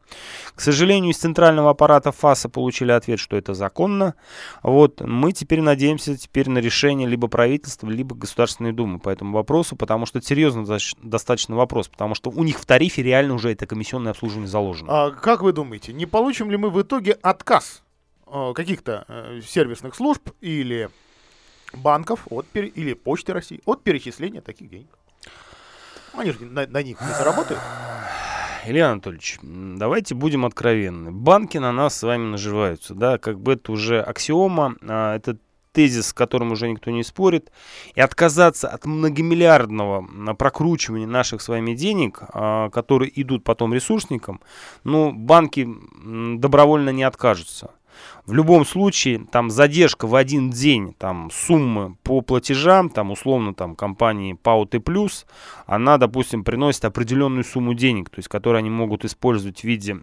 К 0.56 0.62
сожалению, 0.62 1.12
из 1.12 1.18
центрального 1.18 1.70
аппарата 1.70 2.12
ФАСа 2.12 2.50
получили 2.50 2.92
ответ, 2.92 3.20
что 3.20 3.38
это 3.38 3.54
законно. 3.54 4.16
Вот, 4.64 5.02
мы 5.02 5.32
теперь 5.32 5.62
надеемся 5.62 6.18
теперь 6.18 6.50
на 6.50 6.58
решение 6.58 7.08
либо 7.08 7.28
правительства, 7.28 7.88
либо 7.88 8.16
Государственной 8.16 8.72
Думы 8.72 9.00
по 9.00 9.10
этому 9.10 9.34
вопросу, 9.34 9.76
потому 9.76 10.06
что 10.06 10.22
серьезно 10.22 10.66
достаточно 11.04 11.56
вопрос, 11.56 11.88
потому 11.88 12.16
что 12.16 12.32
у 12.32 12.44
них 12.44 12.60
в 12.60 12.66
тарифе 12.66 13.04
реально 13.04 13.36
уже 13.36 13.52
это 13.52 13.68
комиссионное 13.68 14.12
обслуживание 14.12 14.48
заложено. 14.48 14.90
А 14.92 15.12
как 15.12 15.42
вы 15.44 15.54
думаете, 15.54 15.94
не 15.94 16.06
получим 16.06 16.50
ли 16.50 16.58
мы 16.58 16.70
в 16.70 16.82
итоге 16.82 17.14
отказ 17.22 17.84
э, 18.28 18.54
каких-то 18.56 19.06
э, 19.08 19.42
сервисных 19.46 19.96
служб 19.96 20.30
или 20.42 20.90
банков 21.74 22.28
от, 22.30 22.46
или 22.54 22.94
Почты 22.94 23.34
России 23.34 23.62
от 23.66 23.84
перечисления 23.84 24.42
таких 24.42 24.70
денег. 24.70 24.90
Они 26.14 26.32
же 26.32 26.46
на, 26.46 26.68
на 26.68 26.84
них 26.84 27.00
не 27.02 27.14
заработают. 27.14 27.62
Илья 28.66 28.92
Анатольевич, 28.92 29.40
давайте 29.42 30.16
будем 30.16 30.46
откровенны. 30.46 31.12
Банки 31.12 31.58
на 31.58 31.72
нас 31.72 31.98
с 31.98 32.04
вами 32.04 32.26
наживаются, 32.26 32.94
да, 32.94 33.18
как 33.18 33.40
бы 33.40 33.54
это 33.54 33.72
уже 33.72 34.02
аксиома, 34.02 34.76
а, 34.82 35.16
это 35.16 35.38
тезис, 35.72 36.08
с 36.08 36.14
которым 36.14 36.52
уже 36.52 36.70
никто 36.70 36.92
не 36.92 37.04
спорит, 37.04 37.52
и 37.96 38.02
отказаться 38.02 38.68
от 38.68 38.86
многомиллиардного 38.86 40.34
прокручивания 40.34 41.08
наших 41.08 41.42
с 41.42 41.48
вами 41.48 41.74
денег, 41.74 42.22
а, 42.34 42.70
которые 42.70 43.10
идут 43.22 43.44
потом 43.44 43.74
ресурсникам, 43.74 44.42
ну, 44.84 45.12
банки 45.14 45.68
добровольно 46.38 46.90
не 46.90 47.04
откажутся. 47.04 47.72
В 48.30 48.34
любом 48.34 48.64
случае, 48.64 49.26
там 49.32 49.50
задержка 49.50 50.06
в 50.06 50.14
один 50.14 50.52
день, 50.52 50.94
там 51.00 51.32
суммы 51.34 51.96
по 52.04 52.22
платежам, 52.22 52.92
там 52.92 53.10
условно 53.10 53.56
там 53.56 53.76
компании 53.76 54.34
ПАО 54.34 54.66
Т+, 54.66 54.80
она, 55.66 55.98
допустим, 55.98 56.44
приносит 56.44 56.86
определенную 56.86 57.44
сумму 57.44 57.74
денег, 57.74 58.12
то 58.12 58.20
есть, 58.20 58.28
которую 58.28 58.60
они 58.60 58.70
могут 58.70 59.04
использовать 59.04 59.62
в 59.62 59.64
виде 59.64 59.98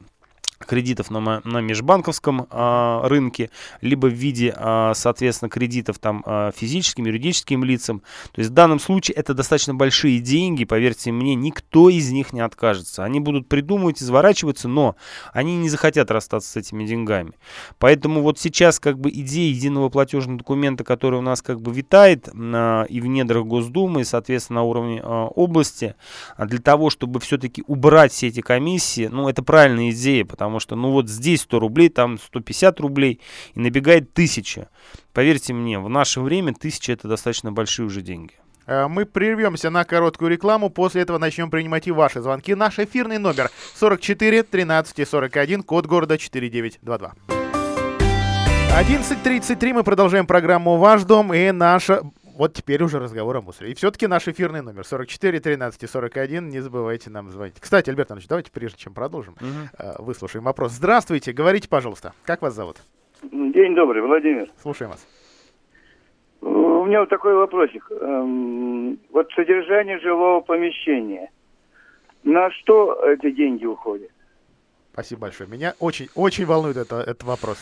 кредитов 0.58 1.10
на, 1.10 1.40
на 1.44 1.60
межбанковском 1.60 2.46
а, 2.50 3.06
рынке, 3.08 3.50
либо 3.80 4.06
в 4.06 4.12
виде, 4.12 4.54
а, 4.56 4.92
соответственно, 4.94 5.48
кредитов 5.48 5.98
там 5.98 6.22
а, 6.26 6.52
физическим, 6.52 7.06
юридическим 7.06 7.64
лицам. 7.64 8.00
То 8.32 8.40
есть 8.40 8.50
в 8.50 8.54
данном 8.54 8.78
случае 8.80 9.16
это 9.16 9.34
достаточно 9.34 9.75
большие 9.75 10.18
деньги, 10.20 10.64
поверьте 10.64 11.12
мне, 11.12 11.34
никто 11.34 11.88
из 11.88 12.10
них 12.10 12.32
не 12.32 12.40
откажется. 12.40 13.04
Они 13.04 13.20
будут 13.20 13.48
придумывать, 13.48 14.02
изворачиваться, 14.02 14.68
но 14.68 14.96
они 15.32 15.56
не 15.56 15.68
захотят 15.68 16.10
расстаться 16.10 16.50
с 16.50 16.56
этими 16.56 16.86
деньгами. 16.86 17.32
Поэтому 17.78 18.22
вот 18.22 18.38
сейчас 18.38 18.80
как 18.80 18.98
бы 18.98 19.10
идея 19.10 19.50
единого 19.50 19.88
платежного 19.88 20.38
документа, 20.38 20.84
который 20.84 21.18
у 21.18 21.22
нас 21.22 21.42
как 21.42 21.60
бы 21.60 21.72
витает 21.72 22.28
а, 22.34 22.84
и 22.84 23.00
в 23.00 23.06
недрах 23.06 23.44
Госдумы, 23.44 24.00
и, 24.00 24.04
соответственно, 24.04 24.56
на 24.56 24.62
уровне 24.62 25.00
а, 25.02 25.26
области, 25.26 25.94
а 26.36 26.46
для 26.46 26.58
того, 26.58 26.90
чтобы 26.90 27.20
все-таки 27.20 27.62
убрать 27.66 28.12
все 28.12 28.28
эти 28.28 28.40
комиссии, 28.40 29.08
ну, 29.08 29.28
это 29.28 29.42
правильная 29.42 29.90
идея, 29.90 30.25
потому 30.25 30.46
потому 30.47 30.61
что, 30.61 30.76
ну 30.76 30.93
вот 30.93 31.09
здесь 31.09 31.43
100 31.43 31.59
рублей, 31.59 31.88
там 31.88 32.19
150 32.19 32.81
рублей, 32.81 33.21
и 33.55 33.61
набегает 33.61 34.12
1000. 34.12 34.69
Поверьте 35.12 35.53
мне, 35.53 35.81
в 35.81 35.88
наше 35.88 36.21
время 36.21 36.53
1000 36.53 36.93
это 36.93 37.09
достаточно 37.09 37.50
большие 37.50 37.87
уже 37.87 38.00
деньги. 38.00 38.35
Э, 38.67 38.87
мы 38.87 39.07
прервемся 39.07 39.71
на 39.71 39.85
короткую 39.85 40.31
рекламу, 40.31 40.71
после 40.71 41.03
этого 41.03 41.19
начнем 41.19 41.50
принимать 41.50 41.88
и 41.88 41.91
ваши 41.91 42.21
звонки. 42.21 42.55
Наш 42.55 42.79
эфирный 42.79 43.19
номер 43.19 43.50
44 43.75 44.45
13 44.45 45.09
41, 45.09 45.62
код 45.65 45.87
города 45.87 46.17
4922. 46.17 47.15
11.33 48.79 49.73
мы 49.73 49.83
продолжаем 49.83 50.26
программу 50.26 50.76
«Ваш 50.76 51.03
дом» 51.03 51.35
и 51.35 51.50
наша 51.50 52.03
вот 52.37 52.52
теперь 52.52 52.83
уже 52.83 52.99
разговор 52.99 53.37
о 53.37 53.40
мусоре. 53.40 53.73
И 53.73 53.75
все-таки 53.75 54.07
наш 54.07 54.28
эфирный 54.28 54.61
номер 54.62 54.85
44 54.85 55.40
13 55.40 55.90
41. 55.90 56.50
Не 56.50 56.61
забывайте 56.61 57.11
нам 57.11 57.31
звонить. 57.31 57.57
Кстати, 57.59 57.88
Альберт 57.88 58.11
Иванович, 58.11 58.28
давайте 58.28 58.50
прежде 58.52 58.78
чем 58.78 58.93
продолжим, 58.93 59.35
угу. 59.35 60.05
выслушаем 60.05 60.45
вопрос. 60.45 60.73
Здравствуйте, 60.73 61.33
говорите, 61.33 61.69
пожалуйста. 61.69 62.12
Как 62.25 62.43
вас 62.43 62.55
зовут? 62.55 62.76
День 63.23 63.75
добрый, 63.75 64.02
Владимир. 64.02 64.50
Слушаем 64.61 64.90
вас. 64.90 65.07
У 66.43 66.85
меня 66.85 67.00
вот 67.00 67.09
такой 67.09 67.35
вопросик. 67.35 67.90
Эм, 67.90 68.99
вот 69.11 69.33
содержание 69.35 69.99
жилого 69.99 70.40
помещения. 70.40 71.31
На 72.23 72.50
что 72.50 73.00
эти 73.05 73.31
деньги 73.31 73.64
уходят? 73.64 74.11
Спасибо 74.93 75.23
большое. 75.23 75.49
Меня 75.49 75.75
очень, 75.81 76.09
очень 76.14 76.45
волнует 76.45 76.76
это, 76.76 76.97
этот 76.97 77.25
вопрос. 77.25 77.59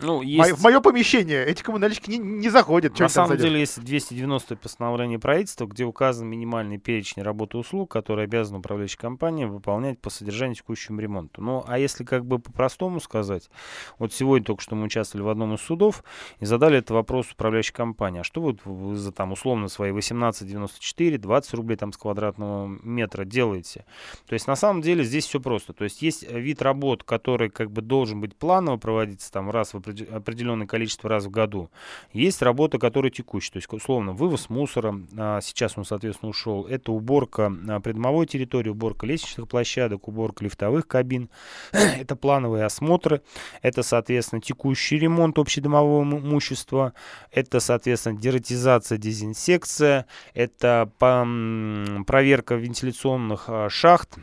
Ну, 0.00 0.22
есть... 0.22 0.52
В 0.52 0.62
мое 0.62 0.80
помещение 0.80 1.44
эти 1.44 1.62
коммунальщики 1.62 2.10
не, 2.10 2.18
не 2.18 2.48
заходят. 2.48 2.98
На 2.98 3.08
самом 3.08 3.36
деле, 3.36 3.60
есть 3.60 3.82
290 3.82 4.56
постановление 4.56 5.18
правительства, 5.18 5.66
где 5.66 5.84
указан 5.84 6.28
минимальный 6.28 6.78
перечень 6.78 7.22
работы 7.22 7.58
услуг, 7.58 7.90
которые 7.90 8.24
обязана 8.24 8.58
управляющая 8.58 8.98
компания 8.98 9.46
выполнять 9.46 9.98
по 10.00 10.10
содержанию 10.10 10.54
текущему 10.54 11.00
ремонту. 11.00 11.42
Ну, 11.42 11.64
а 11.66 11.78
если 11.78 12.04
как 12.04 12.24
бы 12.24 12.38
по-простому 12.38 13.00
сказать, 13.00 13.50
вот 13.98 14.12
сегодня 14.12 14.44
только 14.44 14.62
что 14.62 14.76
мы 14.76 14.84
участвовали 14.84 15.24
в 15.24 15.28
одном 15.28 15.54
из 15.54 15.60
судов 15.60 16.04
и 16.40 16.44
задали 16.44 16.78
этот 16.78 16.90
вопрос 16.90 17.32
управляющей 17.32 17.72
компании. 17.72 18.20
А 18.20 18.24
что 18.24 18.40
вот 18.40 18.60
вы 18.64 18.94
за 18.96 19.12
там 19.12 19.32
условно 19.32 19.68
свои 19.68 19.90
18,94, 19.90 21.18
20 21.18 21.54
рублей 21.54 21.76
там 21.76 21.92
с 21.92 21.96
квадратного 21.96 22.66
метра 22.82 23.24
делаете? 23.24 23.84
То 24.26 24.34
есть 24.34 24.46
на 24.46 24.56
самом 24.56 24.82
деле 24.82 25.02
здесь 25.02 25.26
все 25.26 25.40
просто. 25.40 25.72
То 25.72 25.84
есть 25.84 26.02
есть 26.02 26.30
вид 26.30 26.62
работ, 26.62 27.02
который 27.02 27.50
как 27.50 27.70
бы 27.70 27.82
должен 27.82 28.20
быть 28.20 28.36
планово 28.36 28.76
проводиться 28.76 29.32
там 29.32 29.50
раз 29.50 29.74
в 29.74 29.87
определенное 29.88 30.66
количество 30.66 31.08
раз 31.08 31.24
в 31.24 31.30
году. 31.30 31.70
Есть 32.12 32.42
работа, 32.42 32.78
которая 32.78 33.10
текущая, 33.10 33.52
то 33.52 33.56
есть, 33.58 33.72
условно, 33.72 34.12
вывоз 34.12 34.48
мусора, 34.48 35.00
а, 35.16 35.40
сейчас 35.40 35.76
он, 35.76 35.84
соответственно, 35.84 36.30
ушел, 36.30 36.66
это 36.66 36.92
уборка 36.92 37.52
а, 37.68 37.80
придомовой 37.80 38.26
территории, 38.26 38.70
уборка 38.70 39.06
лестничных 39.06 39.48
площадок, 39.48 40.08
уборка 40.08 40.44
лифтовых 40.44 40.86
кабин, 40.86 41.30
это 41.72 42.16
плановые 42.16 42.64
осмотры, 42.64 43.22
это, 43.62 43.82
соответственно, 43.82 44.40
текущий 44.40 44.98
ремонт 44.98 45.38
общедомового 45.38 46.02
имущества, 46.02 46.92
это, 47.30 47.60
соответственно, 47.60 48.18
дератизация, 48.18 48.98
дезинсекция, 48.98 50.06
это 50.34 50.90
проверка 50.98 52.54
вентиляционных 52.54 53.44
а, 53.48 53.68
шахт, 53.68 54.18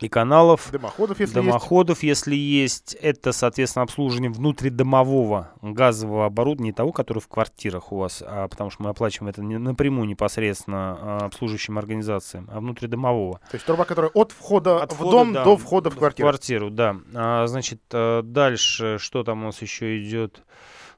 и 0.00 0.08
каналов. 0.08 0.70
Дымоходов, 0.70 1.20
если 1.20 1.34
дымоходов, 1.34 2.02
есть. 2.02 2.26
если 2.26 2.36
есть. 2.36 2.94
Это, 2.94 3.32
соответственно, 3.32 3.84
обслуживание 3.84 4.30
внутридомового 4.30 5.50
газового 5.62 6.26
оборудования, 6.26 6.70
не 6.70 6.72
того, 6.72 6.92
который 6.92 7.20
в 7.20 7.28
квартирах 7.28 7.92
у 7.92 7.98
вас, 7.98 8.22
а, 8.26 8.48
потому 8.48 8.70
что 8.70 8.82
мы 8.82 8.90
оплачиваем 8.90 9.30
это 9.30 9.42
не, 9.42 9.58
напрямую 9.58 10.08
непосредственно 10.08 10.98
а, 11.00 11.18
обслуживающим 11.26 11.78
организациям, 11.78 12.48
а 12.52 12.60
внутридомового. 12.60 13.40
То 13.50 13.54
есть 13.54 13.66
труба, 13.66 13.84
которая 13.84 14.10
от 14.14 14.32
входа 14.32 14.82
от 14.82 14.92
в 14.92 14.96
входа, 14.96 15.10
дом 15.10 15.32
да, 15.32 15.44
до 15.44 15.56
входа 15.56 15.90
в 15.90 15.96
квартиру. 15.96 16.28
В 16.28 16.30
квартиру, 16.30 16.70
да. 16.70 16.96
А, 17.14 17.46
значит, 17.46 17.80
а, 17.92 18.22
дальше, 18.22 18.96
что 18.98 19.22
там 19.22 19.42
у 19.42 19.46
нас 19.46 19.62
еще 19.62 20.00
идет? 20.02 20.42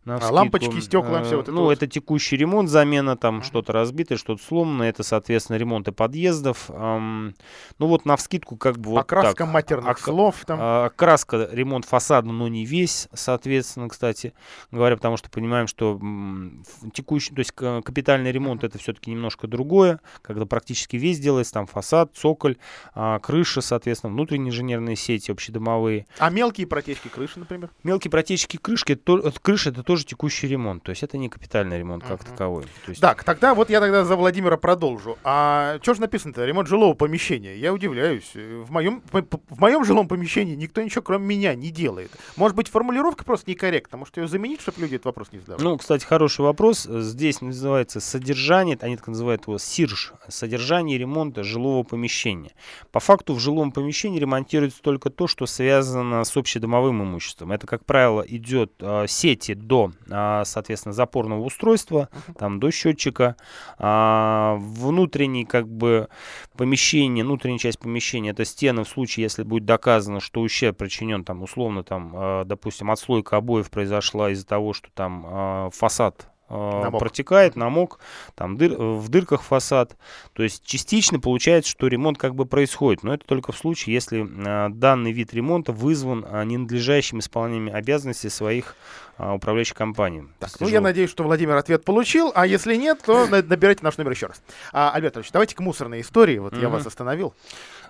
А 0.06 0.30
лампочки, 0.30 0.80
стекла, 0.80 1.22
все 1.22 1.36
вот 1.36 1.44
это 1.44 1.52
Ну, 1.52 1.64
вот. 1.64 1.72
это 1.72 1.86
текущий 1.86 2.36
ремонт, 2.36 2.68
замена, 2.68 3.16
там 3.16 3.38
uh-huh. 3.38 3.44
что-то 3.44 3.72
разбито, 3.72 4.16
что-то 4.16 4.42
сломано. 4.42 4.84
Это, 4.84 5.02
соответственно, 5.02 5.56
ремонты 5.56 5.92
подъездов. 5.92 6.70
Эм, 6.70 7.34
ну, 7.78 7.86
вот 7.86 8.04
на 8.04 8.16
вскидку 8.16 8.56
как 8.56 8.78
бы 8.78 8.90
вот 8.90 9.00
Окраска 9.00 9.44
так. 9.44 9.52
матерных 9.52 9.90
Ок- 9.90 9.98
слов 9.98 10.44
там. 10.46 10.58
А, 10.60 10.86
окраска, 10.86 11.48
ремонт 11.50 11.84
фасада, 11.84 12.28
но 12.28 12.48
не 12.48 12.64
весь, 12.64 13.08
соответственно, 13.12 13.88
кстати 13.88 14.32
говоря, 14.70 14.96
потому 14.96 15.16
что 15.16 15.30
понимаем, 15.30 15.66
что 15.66 15.98
м, 16.00 16.64
текущий, 16.92 17.34
то 17.34 17.40
есть 17.40 17.52
капитальный 17.52 18.30
ремонт 18.32 18.64
это 18.64 18.78
все-таки 18.78 19.10
немножко 19.10 19.46
другое, 19.46 20.00
когда 20.22 20.46
практически 20.46 20.96
весь 20.96 21.18
делается, 21.18 21.54
там 21.54 21.66
фасад, 21.66 22.14
цоколь, 22.14 22.56
а, 22.94 23.18
крыша, 23.18 23.60
соответственно, 23.60 24.12
внутренние 24.12 24.50
инженерные 24.50 24.96
сети 24.96 25.30
общедомовые. 25.30 26.06
А 26.18 26.30
мелкие 26.30 26.66
протечки 26.66 27.08
крыши, 27.08 27.38
например? 27.38 27.70
Мелкие 27.82 28.10
протечки 28.10 28.56
крышки, 28.56 28.94
то, 28.94 29.32
крыши 29.42 29.70
это 29.70 29.82
тоже 29.82 29.95
тоже 29.96 30.04
текущий 30.04 30.46
ремонт. 30.46 30.82
То 30.82 30.90
есть 30.90 31.02
это 31.02 31.16
не 31.16 31.30
капитальный 31.30 31.78
ремонт 31.78 32.04
как 32.04 32.20
uh-huh. 32.20 32.30
таковой. 32.30 32.64
То 32.84 32.90
есть... 32.90 33.00
Так, 33.00 33.24
тогда 33.24 33.54
вот 33.54 33.70
я 33.70 33.80
тогда 33.80 34.04
за 34.04 34.14
Владимира 34.14 34.58
продолжу. 34.58 35.16
А 35.24 35.78
что 35.80 35.94
же 35.94 36.02
написано-то? 36.02 36.44
Ремонт 36.44 36.68
жилого 36.68 36.92
помещения. 36.92 37.56
Я 37.56 37.72
удивляюсь. 37.72 38.32
В 38.34 38.70
моем, 38.70 39.02
в 39.10 39.58
моем 39.58 39.84
жилом 39.86 40.06
помещении 40.06 40.54
никто 40.54 40.82
ничего, 40.82 41.00
кроме 41.00 41.24
меня, 41.24 41.54
не 41.54 41.70
делает. 41.70 42.10
Может 42.36 42.54
быть, 42.56 42.68
формулировка 42.68 43.24
просто 43.24 43.50
некорректна. 43.50 43.96
Может, 43.96 44.18
ее 44.18 44.28
заменить, 44.28 44.60
чтобы 44.60 44.82
люди 44.82 44.96
этот 44.96 45.06
вопрос 45.06 45.28
не 45.32 45.38
задавали? 45.38 45.64
Ну, 45.64 45.78
кстати, 45.78 46.04
хороший 46.04 46.42
вопрос. 46.42 46.82
Здесь 46.82 47.40
называется 47.40 48.00
содержание, 48.00 48.76
они 48.82 48.98
так 48.98 49.08
называют 49.08 49.46
его 49.46 49.56
СИРЖ, 49.56 50.12
содержание 50.28 50.98
ремонта 50.98 51.42
жилого 51.42 51.84
помещения. 51.84 52.52
По 52.92 53.00
факту 53.00 53.32
в 53.32 53.40
жилом 53.40 53.72
помещении 53.72 54.18
ремонтируется 54.18 54.82
только 54.82 55.08
то, 55.08 55.26
что 55.26 55.46
связано 55.46 56.22
с 56.22 56.36
общедомовым 56.36 57.02
имуществом. 57.02 57.52
Это, 57.52 57.66
как 57.66 57.86
правило, 57.86 58.22
идет 58.28 58.72
э, 58.80 59.06
сети 59.08 59.54
до 59.54 59.85
а, 60.10 60.44
соответственно, 60.44 60.92
запорного 60.92 61.40
устройства, 61.40 62.08
там 62.38 62.60
до 62.60 62.70
счетчика. 62.70 63.36
А, 63.78 64.56
внутренний, 64.58 65.44
как 65.44 65.68
бы, 65.68 66.08
помещение, 66.56 67.24
внутренняя 67.24 67.58
часть 67.58 67.78
помещения, 67.78 68.30
это 68.30 68.44
стены 68.44 68.84
в 68.84 68.88
случае, 68.88 69.24
если 69.24 69.42
будет 69.42 69.64
доказано, 69.64 70.20
что 70.20 70.40
ущерб 70.40 70.76
причинен, 70.76 71.24
там, 71.24 71.42
условно, 71.42 71.82
там, 71.82 72.12
а, 72.14 72.44
допустим, 72.44 72.90
отслойка 72.90 73.36
обоев 73.36 73.70
произошла 73.70 74.30
из-за 74.30 74.46
того, 74.46 74.72
что 74.72 74.88
там 74.94 75.70
фасад 75.72 76.28
намок. 76.48 77.00
протекает, 77.00 77.56
намок, 77.56 77.98
там 78.36 78.56
дыр, 78.56 78.76
в 78.76 79.08
дырках 79.08 79.42
фасад. 79.42 79.96
То 80.32 80.44
есть 80.44 80.64
частично 80.64 81.18
получается, 81.18 81.70
что 81.70 81.88
ремонт 81.88 82.18
как 82.18 82.36
бы 82.36 82.46
происходит, 82.46 83.02
но 83.02 83.14
это 83.14 83.26
только 83.26 83.50
в 83.50 83.56
случае, 83.56 83.94
если 83.94 84.24
данный 84.70 85.10
вид 85.10 85.34
ремонта 85.34 85.72
вызван 85.72 86.24
ненадлежащим 86.46 87.18
исполнением 87.18 87.74
обязанностей 87.74 88.28
своих 88.28 88.76
управляющей 89.18 89.74
компании. 89.74 90.26
Так, 90.38 90.50
ну, 90.60 90.68
я 90.68 90.80
надеюсь, 90.80 91.10
что 91.10 91.24
Владимир 91.24 91.56
ответ 91.56 91.84
получил, 91.84 92.32
а 92.34 92.46
если 92.46 92.76
нет, 92.76 93.00
то 93.04 93.26
набирайте 93.26 93.82
наш 93.82 93.96
номер 93.96 94.12
еще 94.12 94.26
раз. 94.26 94.42
А, 94.72 94.90
Альберт 94.92 95.16
Ильич, 95.16 95.30
давайте 95.32 95.54
к 95.54 95.60
мусорной 95.60 96.00
истории. 96.00 96.38
Вот 96.38 96.56
я 96.56 96.68
вас 96.68 96.86
остановил. 96.86 97.34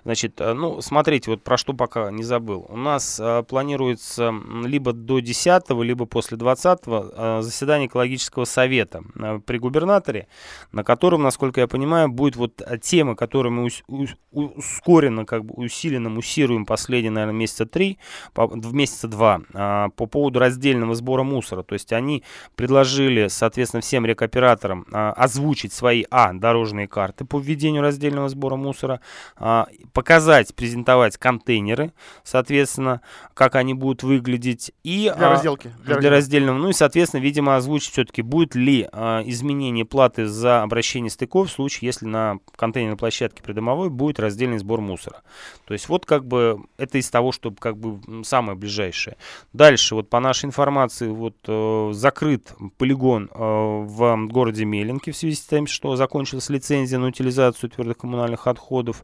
Значит, 0.03 0.39
э, 0.39 0.53
ну, 0.53 0.79
смотрите, 0.79 1.31
вот 1.31 1.43
про 1.43 1.57
что 1.57 1.73
пока 1.73 2.11
не 2.11 2.23
забыл. 2.23 2.65
У 2.69 2.77
нас 2.77 3.19
э, 3.19 3.43
планируется 3.43 4.33
либо 4.63 4.93
до 4.93 5.19
10 5.19 5.69
либо 5.83 6.05
после 6.05 6.37
20 6.37 6.79
э, 6.85 7.39
заседание 7.41 7.87
экологического 7.87 8.45
совета 8.45 9.03
э, 9.15 9.39
при 9.45 9.57
губернаторе, 9.57 10.27
на 10.71 10.83
котором, 10.85 11.23
насколько 11.23 11.59
я 11.59 11.67
понимаю, 11.67 12.07
будет 12.09 12.37
вот 12.37 12.61
тема, 12.81 13.15
которую 13.15 13.51
мы 13.53 13.63
ус- 13.65 13.83
ус- 13.87 14.15
ускоренно, 14.31 15.25
как 15.25 15.43
бы 15.43 15.55
усиленно 15.55 16.09
муссируем 16.09 16.65
последние, 16.65 17.11
наверное, 17.11 17.35
месяца 17.37 17.65
три, 17.65 17.97
по, 18.33 18.47
в 18.47 18.73
месяца 18.73 19.07
два, 19.07 19.41
э, 19.53 19.87
по 19.95 20.05
поводу 20.05 20.39
раздельного 20.39 20.95
сбора 20.95 21.16
мусора. 21.23 21.63
То 21.63 21.73
есть 21.73 21.93
они 21.93 22.23
предложили, 22.55 23.27
соответственно, 23.27 23.81
всем 23.81 24.05
рекоператорам 24.05 24.85
э, 24.91 24.95
озвучить 25.11 25.73
свои, 25.73 26.05
а, 26.11 26.33
дорожные 26.33 26.87
карты 26.87 27.25
по 27.25 27.39
введению 27.39 27.81
раздельного 27.81 28.29
сбора 28.29 28.55
мусора, 28.55 29.01
э, 29.39 29.65
показать, 29.93 30.55
презентовать 30.55 31.17
контейнеры, 31.17 31.93
соответственно, 32.23 33.01
как 33.33 33.55
они 33.55 33.73
будут 33.73 34.03
выглядеть. 34.03 34.71
И, 34.83 35.11
для 35.15 35.27
а, 35.27 35.31
разделки. 35.31 35.73
Для, 35.83 35.97
для 35.97 36.09
раздельного. 36.09 36.57
Ну 36.57 36.69
и, 36.69 36.73
соответственно, 36.73 37.21
видимо, 37.21 37.55
озвучить 37.55 37.91
все-таки, 37.91 38.21
будет 38.21 38.55
ли 38.55 38.87
а, 38.91 39.21
изменение 39.25 39.85
платы 39.85 40.27
за 40.27 40.63
обращение 40.63 41.09
стыков 41.09 41.49
в 41.49 41.51
случае, 41.51 41.87
если 41.87 42.05
на 42.05 42.39
контейнерной 42.55 42.97
площадке 42.97 43.43
придомовой 43.43 43.89
будет 43.89 44.19
раздельный 44.19 44.57
сбор 44.57 44.81
мусора. 44.81 45.21
То 45.65 45.73
есть 45.73 45.89
вот 45.89 46.05
как 46.05 46.25
бы 46.25 46.63
это 46.77 46.97
из 46.97 47.09
того, 47.09 47.31
что 47.31 47.51
как 47.51 47.77
бы 47.77 48.23
самое 48.23 48.57
ближайшее. 48.57 49.17
Дальше, 49.53 49.95
вот 49.95 50.09
по 50.09 50.19
нашей 50.19 50.45
информации, 50.45 51.06
вот 51.09 51.35
э, 51.47 51.89
закрыт 51.93 52.53
полигон 52.77 53.29
э, 53.33 53.37
в 53.39 54.27
городе 54.27 54.65
Меленке 54.65 55.11
в 55.11 55.17
связи 55.17 55.35
с 55.35 55.41
тем, 55.41 55.67
что 55.67 55.95
закончилась 55.95 56.49
лицензия 56.49 56.99
на 56.99 57.07
утилизацию 57.07 57.69
твердых 57.69 57.97
коммунальных 57.97 58.47
отходов. 58.47 59.03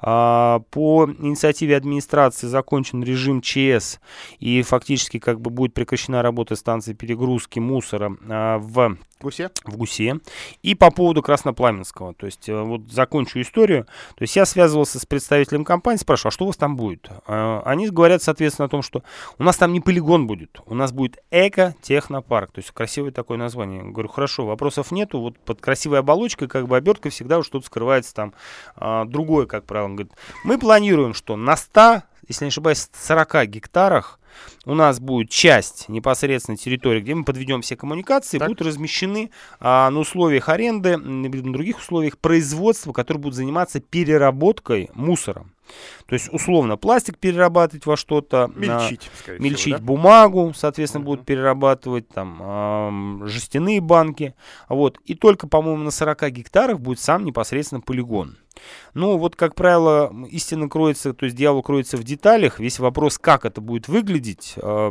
А, 0.00 0.60
по 0.70 1.06
инициативе 1.06 1.76
администрации 1.76 2.46
закончен 2.46 3.02
режим 3.02 3.40
ЧС 3.40 4.00
и 4.38 4.62
фактически 4.62 5.18
как 5.18 5.40
бы 5.40 5.50
будет 5.50 5.74
прекращена 5.74 6.22
работа 6.22 6.56
станции 6.56 6.92
перегрузки 6.92 7.58
мусора 7.58 8.16
а, 8.28 8.58
в 8.58 8.96
Гусе? 9.20 9.50
В 9.64 9.76
Гусе. 9.76 10.20
И 10.62 10.74
по 10.74 10.90
поводу 10.90 11.22
Краснопламенского. 11.22 12.14
То 12.14 12.26
есть, 12.26 12.48
э, 12.48 12.60
вот 12.60 12.92
закончу 12.92 13.40
историю. 13.40 13.86
То 14.16 14.22
есть, 14.22 14.36
я 14.36 14.44
связывался 14.44 14.98
с 14.98 15.06
представителем 15.06 15.64
компании, 15.64 15.98
спрашивал, 15.98 16.28
а 16.28 16.32
что 16.32 16.44
у 16.44 16.46
вас 16.48 16.56
там 16.56 16.76
будет? 16.76 17.08
Они 17.26 17.88
говорят, 17.88 18.22
соответственно, 18.22 18.66
о 18.66 18.68
том, 18.68 18.82
что 18.82 19.02
у 19.38 19.42
нас 19.42 19.56
там 19.56 19.72
не 19.72 19.80
полигон 19.80 20.26
будет, 20.26 20.60
у 20.66 20.74
нас 20.74 20.92
будет 20.92 21.18
эко-технопарк. 21.48 22.52
То 22.52 22.60
есть, 22.60 22.70
красивое 22.70 23.10
такое 23.10 23.38
название. 23.38 23.82
Говорю, 23.82 24.08
хорошо, 24.08 24.46
вопросов 24.46 24.90
нету. 24.90 25.20
Вот 25.20 25.38
под 25.38 25.60
красивой 25.60 26.00
оболочкой, 26.00 26.48
как 26.48 26.66
бы 26.66 26.76
обертка 26.76 27.10
всегда 27.10 27.38
уж 27.38 27.46
что-то 27.46 27.66
скрывается 27.66 28.14
там 28.14 28.34
а, 28.76 29.04
другое, 29.04 29.46
как 29.46 29.64
правило. 29.64 29.86
Он 29.86 29.96
говорит, 29.96 30.12
мы 30.44 30.58
планируем, 30.58 31.14
что 31.14 31.36
на 31.36 31.56
100, 31.56 32.02
если 32.28 32.44
не 32.44 32.48
ошибаюсь, 32.48 32.88
40 32.92 33.46
гектарах 33.46 34.18
у 34.64 34.74
нас 34.74 35.00
будет 35.00 35.30
часть 35.30 35.88
непосредственно 35.88 36.56
территории, 36.56 37.00
где 37.00 37.14
мы 37.14 37.24
подведем 37.24 37.62
все 37.62 37.76
коммуникации, 37.76 38.38
так. 38.38 38.48
будут 38.48 38.66
размещены 38.66 39.30
а, 39.60 39.90
на 39.90 40.00
условиях 40.00 40.48
аренды, 40.48 40.96
на 40.96 41.28
других 41.30 41.78
условиях 41.78 42.18
производства, 42.18 42.92
которые 42.92 43.22
будут 43.22 43.36
заниматься 43.36 43.80
переработкой 43.80 44.90
мусора. 44.94 45.46
То 46.06 46.14
есть, 46.14 46.32
условно, 46.32 46.76
пластик 46.76 47.18
перерабатывать 47.18 47.86
во 47.86 47.96
что-то. 47.96 48.50
Мельчить, 48.54 49.10
а, 49.26 49.38
мельчить 49.38 49.60
всего, 49.60 49.78
да? 49.78 49.84
бумагу, 49.84 50.52
соответственно, 50.54 51.02
угу. 51.02 51.12
будут 51.12 51.26
перерабатывать 51.26 52.08
там 52.08 53.22
э, 53.22 53.26
жестяные 53.28 53.80
банки. 53.80 54.34
Вот. 54.68 54.98
И 55.04 55.14
только, 55.14 55.46
по-моему, 55.46 55.82
на 55.82 55.90
40 55.90 56.30
гектарах 56.30 56.80
будет 56.80 57.00
сам 57.00 57.24
непосредственно 57.24 57.80
полигон. 57.80 58.36
Ну, 58.94 59.18
вот, 59.18 59.36
как 59.36 59.54
правило, 59.54 60.12
истина 60.30 60.68
кроется, 60.68 61.12
то 61.14 61.24
есть 61.24 61.36
дьявол 61.36 61.62
кроется 61.62 61.96
в 61.96 62.04
деталях. 62.04 62.60
Весь 62.60 62.78
вопрос, 62.78 63.18
как 63.18 63.44
это 63.44 63.60
будет 63.60 63.88
выглядеть, 63.88 64.54
э, 64.56 64.90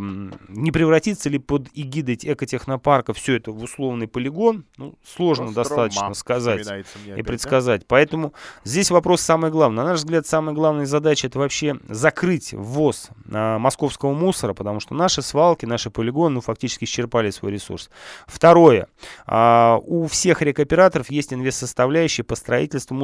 не 0.50 0.72
превратится 0.72 1.30
ли 1.30 1.40
под 1.40 1.70
эгидой 1.74 2.20
экотехнопарка 2.22 3.14
все 3.14 3.36
это 3.36 3.52
в 3.52 3.64
условный 3.64 4.08
полигон, 4.08 4.66
ну, 4.78 4.96
сложно 5.06 5.46
Острома, 5.46 5.64
достаточно 5.64 6.14
сказать 6.14 6.68
и 7.16 7.24
предсказать. 7.24 7.82
Да? 7.82 7.86
Поэтому 7.90 8.34
здесь 8.64 8.92
вопрос 8.92 9.22
самый 9.22 9.52
главный. 9.52 9.78
На 9.78 9.86
наш 9.86 10.00
взгляд, 10.00 10.28
самая 10.28 10.54
главная 10.54 10.86
задача 10.86 11.28
это 11.28 11.40
вообще 11.40 11.78
закрыть 11.88 12.54
ввоз 12.54 13.10
э, 13.30 13.58
московского 13.58 14.14
мусора, 14.14 14.54
потому 14.54 14.80
что 14.80 14.96
наши 14.96 15.22
свалки, 15.22 15.66
наши 15.66 15.90
полигоны, 15.90 16.36
ну, 16.36 16.42
фактически 16.42 16.84
исчерпали 16.84 17.30
свой 17.30 17.54
ресурс. 17.54 17.90
Второе. 18.28 18.88
Э, 19.28 19.78
у 19.82 20.08
всех 20.08 20.42
рекоператоров 20.42 21.10
есть 21.10 21.34
инвест-составляющие 21.34 22.24
по 22.24 22.36
строительству 22.36 22.96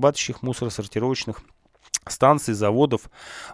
мусороперерабатывающих 0.00 0.42
мусоросортировочных 0.42 1.42
станций, 2.08 2.54
заводов, 2.54 3.02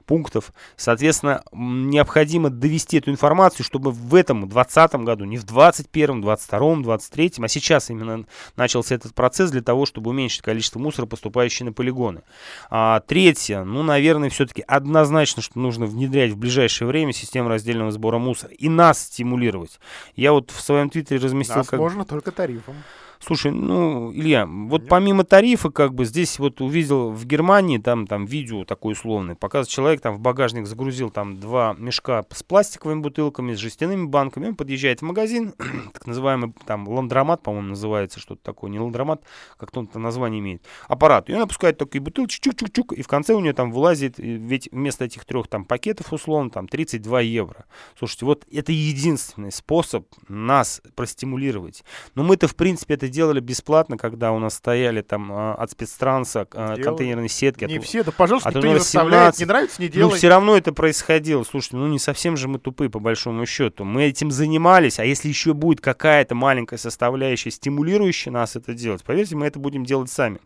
пунктов. 0.07 0.53
Соответственно, 0.77 1.43
необходимо 1.53 2.49
довести 2.49 2.99
эту 2.99 3.11
информацию, 3.11 3.67
чтобы 3.67 3.91
в 3.91 4.15
этом 4.15 4.49
2020 4.49 4.95
году, 5.05 5.25
не 5.25 5.37
в 5.37 5.45
2021, 5.45 6.23
2022, 6.23 6.75
2023, 6.77 7.33
а 7.45 7.49
сейчас 7.49 7.91
именно 7.91 8.25
начался 8.55 8.95
этот 8.95 9.15
процесс 9.15 9.51
для 9.51 9.63
того, 9.63 9.85
чтобы 9.85 10.11
уменьшить 10.11 10.43
количество 10.43 10.79
мусора, 10.79 11.07
поступающего 11.07 11.67
на 11.67 11.73
полигоны. 11.73 12.23
А, 12.71 13.01
третье, 13.01 13.65
ну, 13.65 13.83
наверное, 13.83 14.31
все-таки 14.31 14.63
однозначно, 14.67 15.43
что 15.43 15.59
нужно 15.59 15.87
внедрять 15.87 16.31
в 16.31 16.37
ближайшее 16.37 16.87
время 16.87 17.13
систему 17.13 17.49
раздельного 17.49 17.91
сбора 17.91 18.19
мусора 18.19 18.53
и 18.53 18.69
нас 18.69 19.07
стимулировать. 19.07 19.81
Я 20.15 20.33
вот 20.33 20.53
в 20.53 20.61
своем 20.61 20.89
твиттере 20.89 21.21
разместил... 21.21 21.57
Нас 21.57 21.69
как... 21.69 21.81
можно 21.81 22.05
только 22.05 22.31
тарифом. 22.31 22.77
Слушай, 23.21 23.53
ну, 23.53 24.13
Илья, 24.13 24.47
вот 24.47 24.83
Нет. 24.83 24.91
помимо 24.91 25.25
тарифа, 25.25 25.71
как 25.71 25.95
бы 25.95 26.05
здесь 26.05 26.39
вот 26.39 26.61
увидел 26.61 27.11
в 27.11 27.25
Германии, 27.27 27.79
там, 27.79 28.07
там 28.07 28.27
видео 28.27 28.65
такое 28.65 28.93
условное, 28.95 29.35
показывает 29.35 29.69
человек 29.69 30.01
там 30.01 30.15
в 30.15 30.21
багажник 30.21 30.67
загрузил 30.67 31.11
там 31.11 31.39
два 31.39 31.75
мешка 31.79 32.25
с 32.31 32.43
пластиковыми 32.43 33.01
бутылками, 33.01 33.55
с 33.55 33.59
жестяными 33.59 34.07
банками, 34.07 34.49
он 34.49 34.55
подъезжает 34.55 35.01
в 35.01 35.05
магазин, 35.05 35.53
так 35.93 36.07
называемый 36.07 36.53
там 36.67 36.89
ландромат, 36.89 37.43
по-моему, 37.43 37.69
называется 37.69 38.21
что-то 38.21 38.43
такое, 38.43 38.71
не 38.71 38.79
ландромат, 38.79 39.23
как-то 39.57 39.87
название 39.95 40.41
имеет, 40.41 40.63
аппарат, 40.89 41.29
и 41.29 41.35
он 41.35 41.43
опускает 41.43 41.79
такие 41.79 42.01
бутылки, 42.01 42.39
чук-чук-чук, 42.41 42.95
и 42.95 43.03
в 43.03 43.09
конце 43.09 43.35
у 43.35 43.41
него 43.41 43.55
там 43.55 43.73
вылазит, 43.73 44.15
ведь 44.19 44.69
вместо 44.73 45.05
этих 45.05 45.25
трех 45.25 45.49
там 45.49 45.65
пакетов, 45.65 46.13
условно, 46.13 46.51
там 46.51 46.69
32 46.69 47.21
евро. 47.23 47.67
Слушайте, 47.99 48.27
вот 48.27 48.47
это 48.53 48.73
единственный 48.73 49.53
способ 49.53 50.07
нас 50.29 50.83
простимулировать. 50.95 51.85
Но 52.15 52.23
мы-то, 52.23 52.49
в 52.49 52.57
принципе, 52.57 52.95
это 52.95 53.06
делали 53.09 53.41
бесплатно, 53.41 53.97
когда 53.97 54.33
у 54.33 54.39
нас 54.39 54.55
стояли 54.55 55.03
там 55.03 55.31
а, 55.33 55.55
от 55.55 55.71
спецтранса 55.71 56.47
а, 56.53 56.77
контейнерные 56.77 57.29
сетки. 57.29 57.65
Не 57.65 57.79
от, 57.79 57.85
все, 57.85 58.05
да, 58.05 58.13
пожалуйста, 58.13 58.51
никто 58.51 58.67
не 58.67 58.79
заставляет, 58.79 59.39
не 59.39 59.45
нравится, 59.45 59.83
не 59.83 59.89
делай. 59.89 60.11
Ну, 60.11 60.17
все 60.17 60.29
равно 60.29 60.57
это 60.57 60.73
происходило. 60.73 61.45
Слушайте, 61.45 61.77
ну 61.77 61.87
не 61.87 61.99
совсем 61.99 62.37
же 62.37 62.49
мы 62.49 62.59
тупые, 62.59 62.91
по 62.91 62.99
большому 62.99 63.47
счету. 63.47 63.85
Мы 63.85 64.05
этим 64.05 64.31
занимались, 64.31 64.99
а 64.99 65.05
если 65.05 65.29
еще 65.29 65.55
будет 65.55 65.81
какая-то 65.81 66.35
маленькая 66.35 66.79
составляющая, 66.79 67.51
стимулирующая 67.51 68.33
нас 68.33 68.57
это 68.57 68.75
делать, 68.75 69.05
поверьте, 69.05 69.37
мы 69.37 69.47
это 69.47 69.59
будем 69.59 69.85
делать 69.85 70.11
сами. 70.11 70.41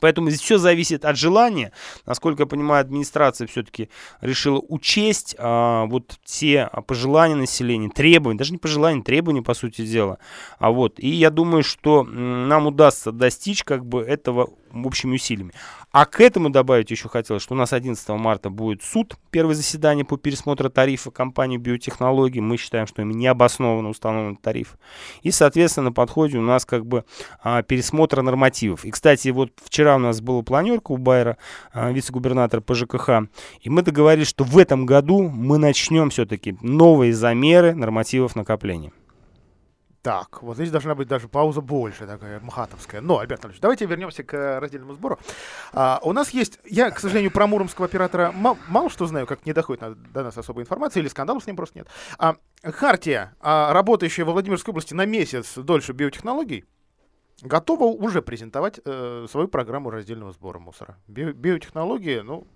Поэтому 0.00 0.30
здесь 0.30 0.40
все 0.40 0.58
зависит 0.58 1.04
от 1.04 1.16
желания. 1.16 1.72
Насколько 2.06 2.42
я 2.42 2.46
понимаю, 2.46 2.80
администрация 2.80 3.46
все-таки 3.46 3.90
решила 4.20 4.58
учесть 4.68 5.36
а, 5.38 5.84
вот 5.86 6.18
те 6.24 6.70
пожелания 6.86 7.34
населения, 7.34 7.90
требования, 7.90 8.38
даже 8.38 8.52
не 8.52 8.58
пожелания, 8.58 9.02
требования, 9.02 9.42
по 9.42 9.54
сути 9.54 9.84
дела. 9.84 10.18
А 10.58 10.70
вот, 10.70 10.98
и 10.98 11.08
я 11.08 11.30
думаю, 11.30 11.62
что 11.62 12.02
нам 12.02 12.66
удастся 12.66 13.12
достичь 13.12 13.62
как 13.62 13.84
бы 13.84 14.00
этого 14.02 14.50
общими 14.72 15.14
усилиями. 15.14 15.52
А 15.92 16.06
к 16.06 16.20
этому 16.20 16.50
добавить 16.50 16.92
еще 16.92 17.08
хотелось, 17.08 17.42
что 17.42 17.54
у 17.54 17.56
нас 17.56 17.72
11 17.72 18.08
марта 18.10 18.48
будет 18.48 18.82
суд, 18.82 19.16
первое 19.32 19.56
заседание 19.56 20.04
по 20.04 20.16
пересмотру 20.16 20.70
тарифа 20.70 21.10
компании 21.10 21.56
биотехнологий. 21.56 22.40
Мы 22.40 22.58
считаем, 22.58 22.86
что 22.86 23.02
им 23.02 23.10
необоснованно 23.10 23.88
установлен 23.88 24.36
тариф. 24.36 24.78
И, 25.22 25.32
соответственно, 25.32 25.86
на 25.86 25.92
подходе 25.92 26.38
у 26.38 26.42
нас 26.42 26.64
как 26.64 26.86
бы 26.86 27.04
а, 27.42 27.62
пересмотр 27.62 28.22
нормативов. 28.22 28.84
И, 28.84 28.92
кстати, 28.92 29.30
вот 29.30 29.50
вчера 29.60 29.96
у 29.96 29.98
нас 29.98 30.20
была 30.20 30.42
планерка 30.42 30.92
у 30.92 30.96
Байера, 30.96 31.38
а, 31.72 31.90
вице-губернатора 31.90 32.60
по 32.60 32.74
ЖКХ, 32.74 33.28
и 33.60 33.68
мы 33.68 33.82
договорились, 33.82 34.28
что 34.28 34.44
в 34.44 34.58
этом 34.58 34.86
году 34.86 35.28
мы 35.28 35.58
начнем 35.58 36.10
все-таки 36.10 36.56
новые 36.60 37.12
замеры 37.12 37.74
нормативов 37.74 38.36
накопления. 38.36 38.92
Так, 40.02 40.42
вот 40.42 40.56
здесь 40.56 40.70
должна 40.70 40.94
быть 40.94 41.08
даже 41.08 41.28
пауза 41.28 41.60
больше, 41.60 42.06
такая 42.06 42.40
мхатовская. 42.40 43.02
Но, 43.02 43.18
Альберт 43.18 43.40
Анатольевич, 43.40 43.60
давайте 43.60 43.84
вернемся 43.84 44.22
к 44.22 44.58
раздельному 44.58 44.94
сбору. 44.94 45.18
А, 45.72 46.00
у 46.02 46.12
нас 46.14 46.30
есть, 46.30 46.58
я, 46.64 46.90
к 46.90 46.98
сожалению, 46.98 47.30
про 47.30 47.46
муромского 47.46 47.86
оператора 47.86 48.32
мал, 48.32 48.56
мало 48.68 48.88
что 48.88 49.06
знаю, 49.06 49.26
как 49.26 49.44
не 49.44 49.52
доходит 49.52 49.82
до 50.12 50.24
нас 50.24 50.38
особой 50.38 50.62
информации, 50.62 51.00
или 51.00 51.08
скандалов 51.08 51.42
с 51.42 51.46
ним 51.46 51.56
просто 51.56 51.80
нет. 51.80 51.88
А, 52.18 52.36
Хартия, 52.62 53.34
а, 53.40 53.74
работающая 53.74 54.24
во 54.24 54.32
Владимирской 54.32 54.72
области 54.72 54.94
на 54.94 55.04
месяц 55.04 55.54
дольше 55.56 55.92
биотехнологий, 55.92 56.64
готова 57.42 57.84
уже 57.84 58.22
презентовать 58.22 58.80
э, 58.84 59.26
свою 59.30 59.48
программу 59.48 59.90
раздельного 59.90 60.32
сбора 60.32 60.58
мусора. 60.58 60.98
Би 61.08 61.32
биотехнологии, 61.32 62.20
ну, 62.20 62.46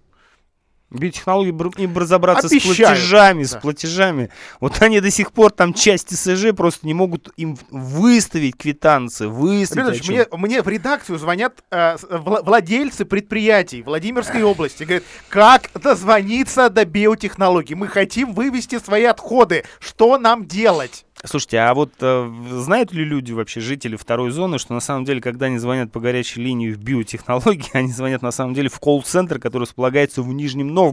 Биотехнологии 0.95 1.83
им 1.83 1.93
бы 1.93 2.01
разобраться 2.01 2.49
с 2.49 2.53
Обещают, 2.53 2.77
платежами, 2.79 3.43
да. 3.43 3.49
с 3.49 3.55
платежами. 3.61 4.31
Вот 4.61 4.81
они 4.81 5.01
до 5.01 5.11
сих 5.11 5.33
пор 5.33 5.51
там 5.51 5.75
часть 5.75 6.11
СЖ 6.11 6.55
просто 6.57 6.87
не 6.87 6.95
могут 6.95 7.31
им 7.37 7.57
выставить 7.71 8.57
квитанции, 8.57 9.27
выставить. 9.27 10.03
Чём. 10.03 10.15
мне, 10.15 10.27
мне 10.33 10.63
в 10.63 10.69
редакцию 10.69 11.19
звонят 11.19 11.63
э, 11.71 11.97
с- 11.99 12.05
вла- 12.05 12.43
владельцы 12.45 13.05
предприятий 13.05 13.83
Владимирской 13.83 14.43
области. 14.43 14.85
Говорят, 14.85 15.05
как 15.29 15.71
дозвониться 15.75 16.71
до 16.71 16.85
биотехнологий? 16.85 17.75
Мы 17.75 17.89
хотим 17.89 18.33
вывести 18.33 18.79
свои 18.79 19.05
отходы. 19.05 19.65
Что 19.81 20.19
нам 20.19 20.47
делать? 20.47 21.05
Слушайте, 21.27 21.59
а 21.61 21.73
вот 21.73 21.91
э, 22.01 22.31
знают 22.51 22.93
ли 22.93 23.03
люди 23.03 23.33
вообще, 23.33 23.61
жители 23.61 23.97
второй 23.97 24.31
зоны, 24.31 24.59
что 24.59 24.75
на 24.75 24.81
самом 24.81 25.07
деле, 25.07 25.23
когда 25.23 25.47
они 25.47 25.57
звонят 25.57 25.91
по 25.91 25.99
горячей 25.99 26.43
линии 26.43 26.71
в 26.71 26.77
биотехнологии, 26.79 27.71
они 27.73 27.91
звонят 27.93 28.21
на 28.21 28.31
самом 28.31 28.53
деле 28.53 28.69
в 28.69 28.79
колл-центр, 28.79 29.39
который 29.39 29.63
располагается 29.63 30.21
в 30.21 30.29
Нижнем 30.35 30.69
Новгороде. 30.69 30.84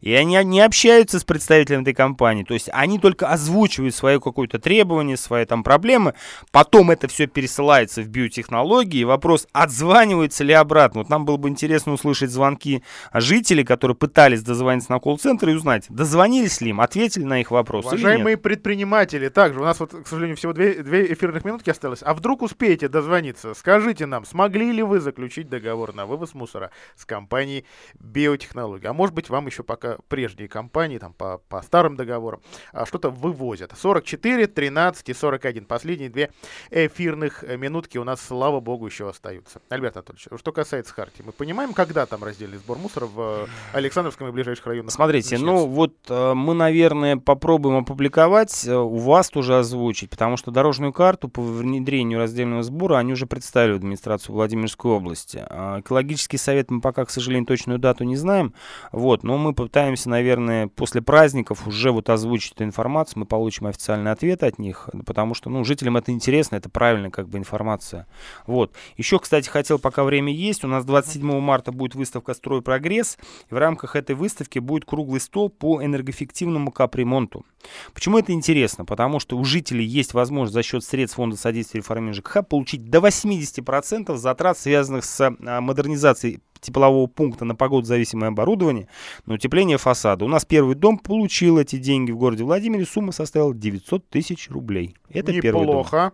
И 0.00 0.12
они 0.12 0.36
не 0.44 0.60
общаются 0.60 1.18
с 1.18 1.24
представителем 1.24 1.82
этой 1.82 1.94
компании. 1.94 2.44
То 2.44 2.54
есть 2.54 2.68
они 2.72 2.98
только 2.98 3.28
озвучивают 3.28 3.94
свое 3.94 4.20
какое-то 4.20 4.58
требование, 4.58 5.16
свои 5.16 5.44
там 5.44 5.62
проблемы. 5.62 6.14
Потом 6.50 6.90
это 6.90 7.08
все 7.08 7.26
пересылается 7.26 8.02
в 8.02 8.08
биотехнологии. 8.08 9.00
И 9.00 9.04
вопрос, 9.04 9.46
отзванивается 9.52 10.44
ли 10.44 10.52
обратно. 10.52 11.00
Вот 11.00 11.08
нам 11.08 11.24
было 11.24 11.36
бы 11.36 11.48
интересно 11.48 11.92
услышать 11.92 12.30
звонки 12.30 12.82
жителей, 13.12 13.64
которые 13.64 13.96
пытались 13.96 14.42
дозвониться 14.42 14.90
на 14.92 14.98
колл-центр 14.98 15.48
и 15.48 15.54
узнать, 15.54 15.86
дозвонились 15.88 16.60
ли 16.60 16.70
им, 16.70 16.80
ответили 16.80 17.24
на 17.24 17.40
их 17.40 17.50
вопрос 17.50 17.86
или 17.86 17.92
нет. 17.92 18.00
Уважаемые 18.00 18.36
предприниматели, 18.36 19.28
также 19.28 19.60
у 19.60 19.64
нас 19.64 19.80
вот, 19.80 19.92
к 19.92 20.06
сожалению, 20.06 20.36
всего 20.36 20.52
две, 20.52 20.82
две 20.82 21.12
эфирных 21.12 21.44
минутки 21.44 21.70
осталось. 21.70 22.00
А 22.02 22.14
вдруг 22.14 22.42
успеете 22.42 22.88
дозвониться? 22.88 23.54
Скажите 23.54 24.06
нам, 24.06 24.24
смогли 24.24 24.72
ли 24.72 24.82
вы 24.82 25.00
заключить 25.00 25.48
договор 25.48 25.94
на 25.94 26.06
вывоз 26.06 26.34
мусора 26.34 26.70
с 26.96 27.04
компанией 27.04 27.64
биотехнологии? 27.98 28.79
А 28.88 28.92
может 28.92 29.14
быть, 29.14 29.28
вам 29.28 29.46
еще 29.46 29.62
пока 29.62 29.98
прежние 30.08 30.48
компании, 30.48 30.98
там, 30.98 31.12
по, 31.12 31.38
по 31.48 31.62
старым 31.62 31.96
договорам, 31.96 32.40
а, 32.72 32.86
что-то 32.86 33.10
вывозят. 33.10 33.72
44, 33.76 34.46
13 34.46 35.08
и 35.08 35.14
41. 35.14 35.64
Последние 35.64 36.10
две 36.10 36.30
эфирных 36.70 37.44
э, 37.44 37.56
минутки 37.56 37.98
у 37.98 38.04
нас, 38.04 38.20
слава 38.20 38.60
богу, 38.60 38.86
еще 38.86 39.08
остаются. 39.08 39.60
Альберт 39.68 39.96
Анатольевич, 39.96 40.28
что 40.38 40.52
касается 40.52 40.94
Хартии, 40.94 41.22
мы 41.24 41.32
понимаем, 41.32 41.72
когда 41.72 42.06
там 42.06 42.24
раздельный 42.24 42.58
сбор 42.58 42.78
мусора 42.78 43.06
в 43.06 43.20
э, 43.20 43.46
Александровском 43.72 44.28
и 44.28 44.32
ближайших 44.32 44.66
районах? 44.66 44.92
Смотрите, 44.92 45.36
начнется? 45.36 45.46
ну 45.46 45.66
вот 45.66 45.94
э, 46.08 46.34
мы, 46.34 46.54
наверное, 46.54 47.16
попробуем 47.16 47.78
опубликовать, 47.78 48.66
у 48.68 48.96
вас 48.98 49.30
тоже 49.30 49.58
озвучить, 49.58 50.10
потому 50.10 50.36
что 50.36 50.50
дорожную 50.50 50.92
карту 50.92 51.28
по 51.28 51.42
внедрению 51.42 52.18
раздельного 52.18 52.62
сбора 52.62 52.96
они 52.98 53.12
уже 53.12 53.26
представили 53.26 53.72
в 53.72 53.76
администрацию 53.76 54.34
Владимирской 54.34 54.90
области. 54.90 55.44
А 55.48 55.80
Экологический 55.80 56.38
совет 56.38 56.70
мы 56.70 56.80
пока, 56.80 57.04
к 57.04 57.10
сожалению, 57.10 57.46
точную 57.46 57.78
дату 57.78 58.04
не 58.04 58.16
знаем, 58.16 58.54
вот, 58.92 59.22
но 59.22 59.38
мы 59.38 59.52
пытаемся, 59.52 60.08
наверное, 60.08 60.68
после 60.68 61.02
праздников 61.02 61.66
уже 61.66 61.92
вот 61.92 62.10
озвучить 62.10 62.52
эту 62.52 62.64
информацию, 62.64 63.20
мы 63.20 63.26
получим 63.26 63.66
официальный 63.66 64.10
ответ 64.10 64.42
от 64.42 64.58
них, 64.58 64.88
потому 65.06 65.34
что, 65.34 65.50
ну, 65.50 65.64
жителям 65.64 65.96
это 65.96 66.12
интересно, 66.12 66.56
это 66.56 66.68
правильная 66.68 67.10
как 67.10 67.28
бы 67.28 67.38
информация. 67.38 68.06
Вот. 68.46 68.72
Еще, 68.96 69.18
кстати, 69.18 69.48
хотел, 69.48 69.78
пока 69.78 70.04
время 70.04 70.32
есть, 70.32 70.64
у 70.64 70.68
нас 70.68 70.84
27 70.84 71.40
марта 71.40 71.72
будет 71.72 71.94
выставка 71.94 72.34
«Строй 72.34 72.62
прогресс», 72.62 73.18
в 73.50 73.56
рамках 73.56 73.96
этой 73.96 74.14
выставки 74.14 74.58
будет 74.58 74.84
круглый 74.84 75.20
стол 75.20 75.50
по 75.50 75.82
энергоэффективному 75.82 76.70
капремонту. 76.70 77.44
Почему 77.92 78.18
это 78.18 78.32
интересно? 78.32 78.84
Потому 78.84 79.20
что 79.20 79.36
у 79.36 79.44
жителей 79.44 79.84
есть 79.84 80.14
возможность 80.14 80.54
за 80.54 80.62
счет 80.62 80.84
средств 80.84 81.16
Фонда 81.16 81.36
содействия 81.36 81.80
реформе 81.80 82.12
ЖКХ 82.12 82.46
получить 82.48 82.88
до 82.88 82.98
80% 82.98 84.16
затрат, 84.16 84.58
связанных 84.58 85.04
с 85.04 85.20
а, 85.20 85.60
модернизацией 85.60 86.40
теплового 86.60 87.06
пункта 87.06 87.44
на 87.44 87.54
погодозависимое 87.54 88.28
оборудование 88.28 88.88
на 89.26 89.34
утепление 89.34 89.78
фасада. 89.78 90.24
У 90.24 90.28
нас 90.28 90.44
первый 90.44 90.74
дом 90.74 90.98
получил 90.98 91.58
эти 91.58 91.76
деньги 91.76 92.10
в 92.12 92.18
городе 92.18 92.44
Владимире. 92.44 92.84
Сумма 92.84 93.12
составила 93.12 93.54
900 93.54 94.08
тысяч 94.08 94.50
рублей. 94.50 94.96
Это 95.12 95.32
первый 95.32 95.66
дом. 95.66 95.78
Неплохо. 95.78 96.12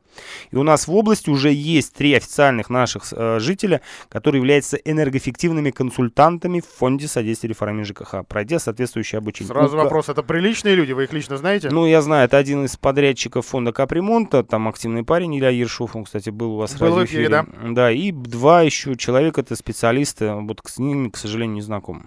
И 0.51 0.57
у 0.57 0.63
нас 0.63 0.89
в 0.89 0.95
области 0.95 1.29
уже 1.29 1.53
есть 1.53 1.95
три 1.95 2.15
официальных 2.15 2.71
наших 2.71 3.05
э, 3.13 3.39
жителя, 3.41 3.83
которые 4.09 4.41
являются 4.41 4.77
энергоэффективными 4.77 5.71
консультантами 5.71 6.61
в 6.61 6.67
Фонде 6.67 7.07
содействия 7.07 7.51
реформе 7.51 7.85
ЖКХ, 7.85 8.27
пройдя 8.27 8.59
соответствующее 8.59 9.19
обучение. 9.19 9.49
Сразу 9.49 9.77
Ну, 9.77 9.83
вопрос, 9.83 10.09
это 10.09 10.23
приличные 10.23 10.75
люди, 10.75 10.93
вы 10.93 11.05
их 11.05 11.13
лично 11.13 11.37
знаете? 11.37 11.69
Ну, 11.71 11.87
я 11.87 12.01
знаю, 12.03 12.25
это 12.25 12.39
один 12.39 12.65
из 12.65 12.77
подрядчиков 12.77 13.47
фонда 13.47 13.73
капремонта, 13.73 14.43
там 14.43 14.69
активный 14.69 15.05
парень 15.05 15.37
Илья 15.37 15.51
Ершов, 15.51 15.95
он, 15.95 16.05
кстати, 16.05 16.31
был 16.31 16.55
у 16.55 16.57
вас 16.59 16.75
Был 16.77 16.95
в 16.95 17.05
эфире, 17.05 17.45
Да, 17.63 17.91
и 17.91 18.13
два 18.13 18.63
еще 18.63 18.97
человека, 18.97 19.43
это 19.43 19.57
специалисты, 19.57 20.36
вот 20.45 20.61
с 20.65 20.79
ними, 20.79 21.09
к 21.09 21.17
сожалению, 21.17 21.55
не 21.57 21.63
знаком. 21.63 22.07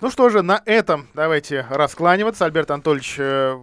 Ну 0.00 0.10
что 0.10 0.28
же, 0.30 0.42
на 0.42 0.62
этом 0.64 1.06
давайте 1.14 1.66
раскланиваться. 1.68 2.46
Альберт 2.46 2.70
Анатольевич, 2.70 3.16
э, 3.18 3.58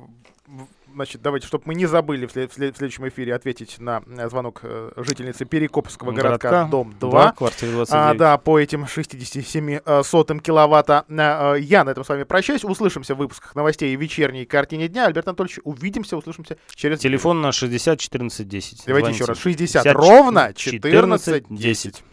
значит, 0.94 1.22
давайте, 1.24 1.48
чтобы 1.48 1.64
мы 1.66 1.74
не 1.74 1.88
забыли 1.88 2.28
в, 2.28 2.32
след- 2.32 2.52
в 2.52 2.54
след- 2.54 2.76
в 2.76 2.78
следующем 2.78 3.08
эфире 3.08 3.34
ответить 3.34 3.80
на 3.80 4.04
э, 4.06 4.30
звонок 4.30 4.60
э, 4.62 4.92
жительницы 4.98 5.46
Перекопского 5.46 6.12
городка, 6.12 6.66
дом 6.66 6.94
2. 7.00 7.32
квартира 7.32 7.72
29. 7.72 7.90
А, 7.94 8.14
да, 8.14 8.38
по 8.38 8.60
этим 8.60 8.86
67 8.86 9.80
э, 9.84 10.04
сотым 10.04 10.40
киловатта. 10.40 11.04
Я 11.10 11.84
на 11.84 11.90
этом 11.90 12.04
с 12.04 12.10
вами 12.10 12.24
прощаюсь. 12.24 12.64
Услышимся 12.64 13.16
в 13.16 13.18
выпусках 13.18 13.56
новостей 13.56 13.92
и 13.92 13.96
вечерней 13.96 14.46
картине 14.46 14.88
дня. 14.88 15.08
Альберт 15.08 15.30
Анатольевич, 15.30 15.60
увидимся, 15.64 16.16
услышимся 16.16 16.58
через... 16.76 17.00
Телефон 17.00 17.42
на 17.42 17.52
60 17.52 18.00
14 18.00 18.48
10. 18.48 18.84
Давайте 18.86 19.06
Звоните. 19.06 19.24
еще 19.24 19.26
раз. 19.32 19.40
60 19.40 19.84
60 19.84 19.96
ровно 19.96 20.54
14 20.54 21.46
10. 21.50 22.04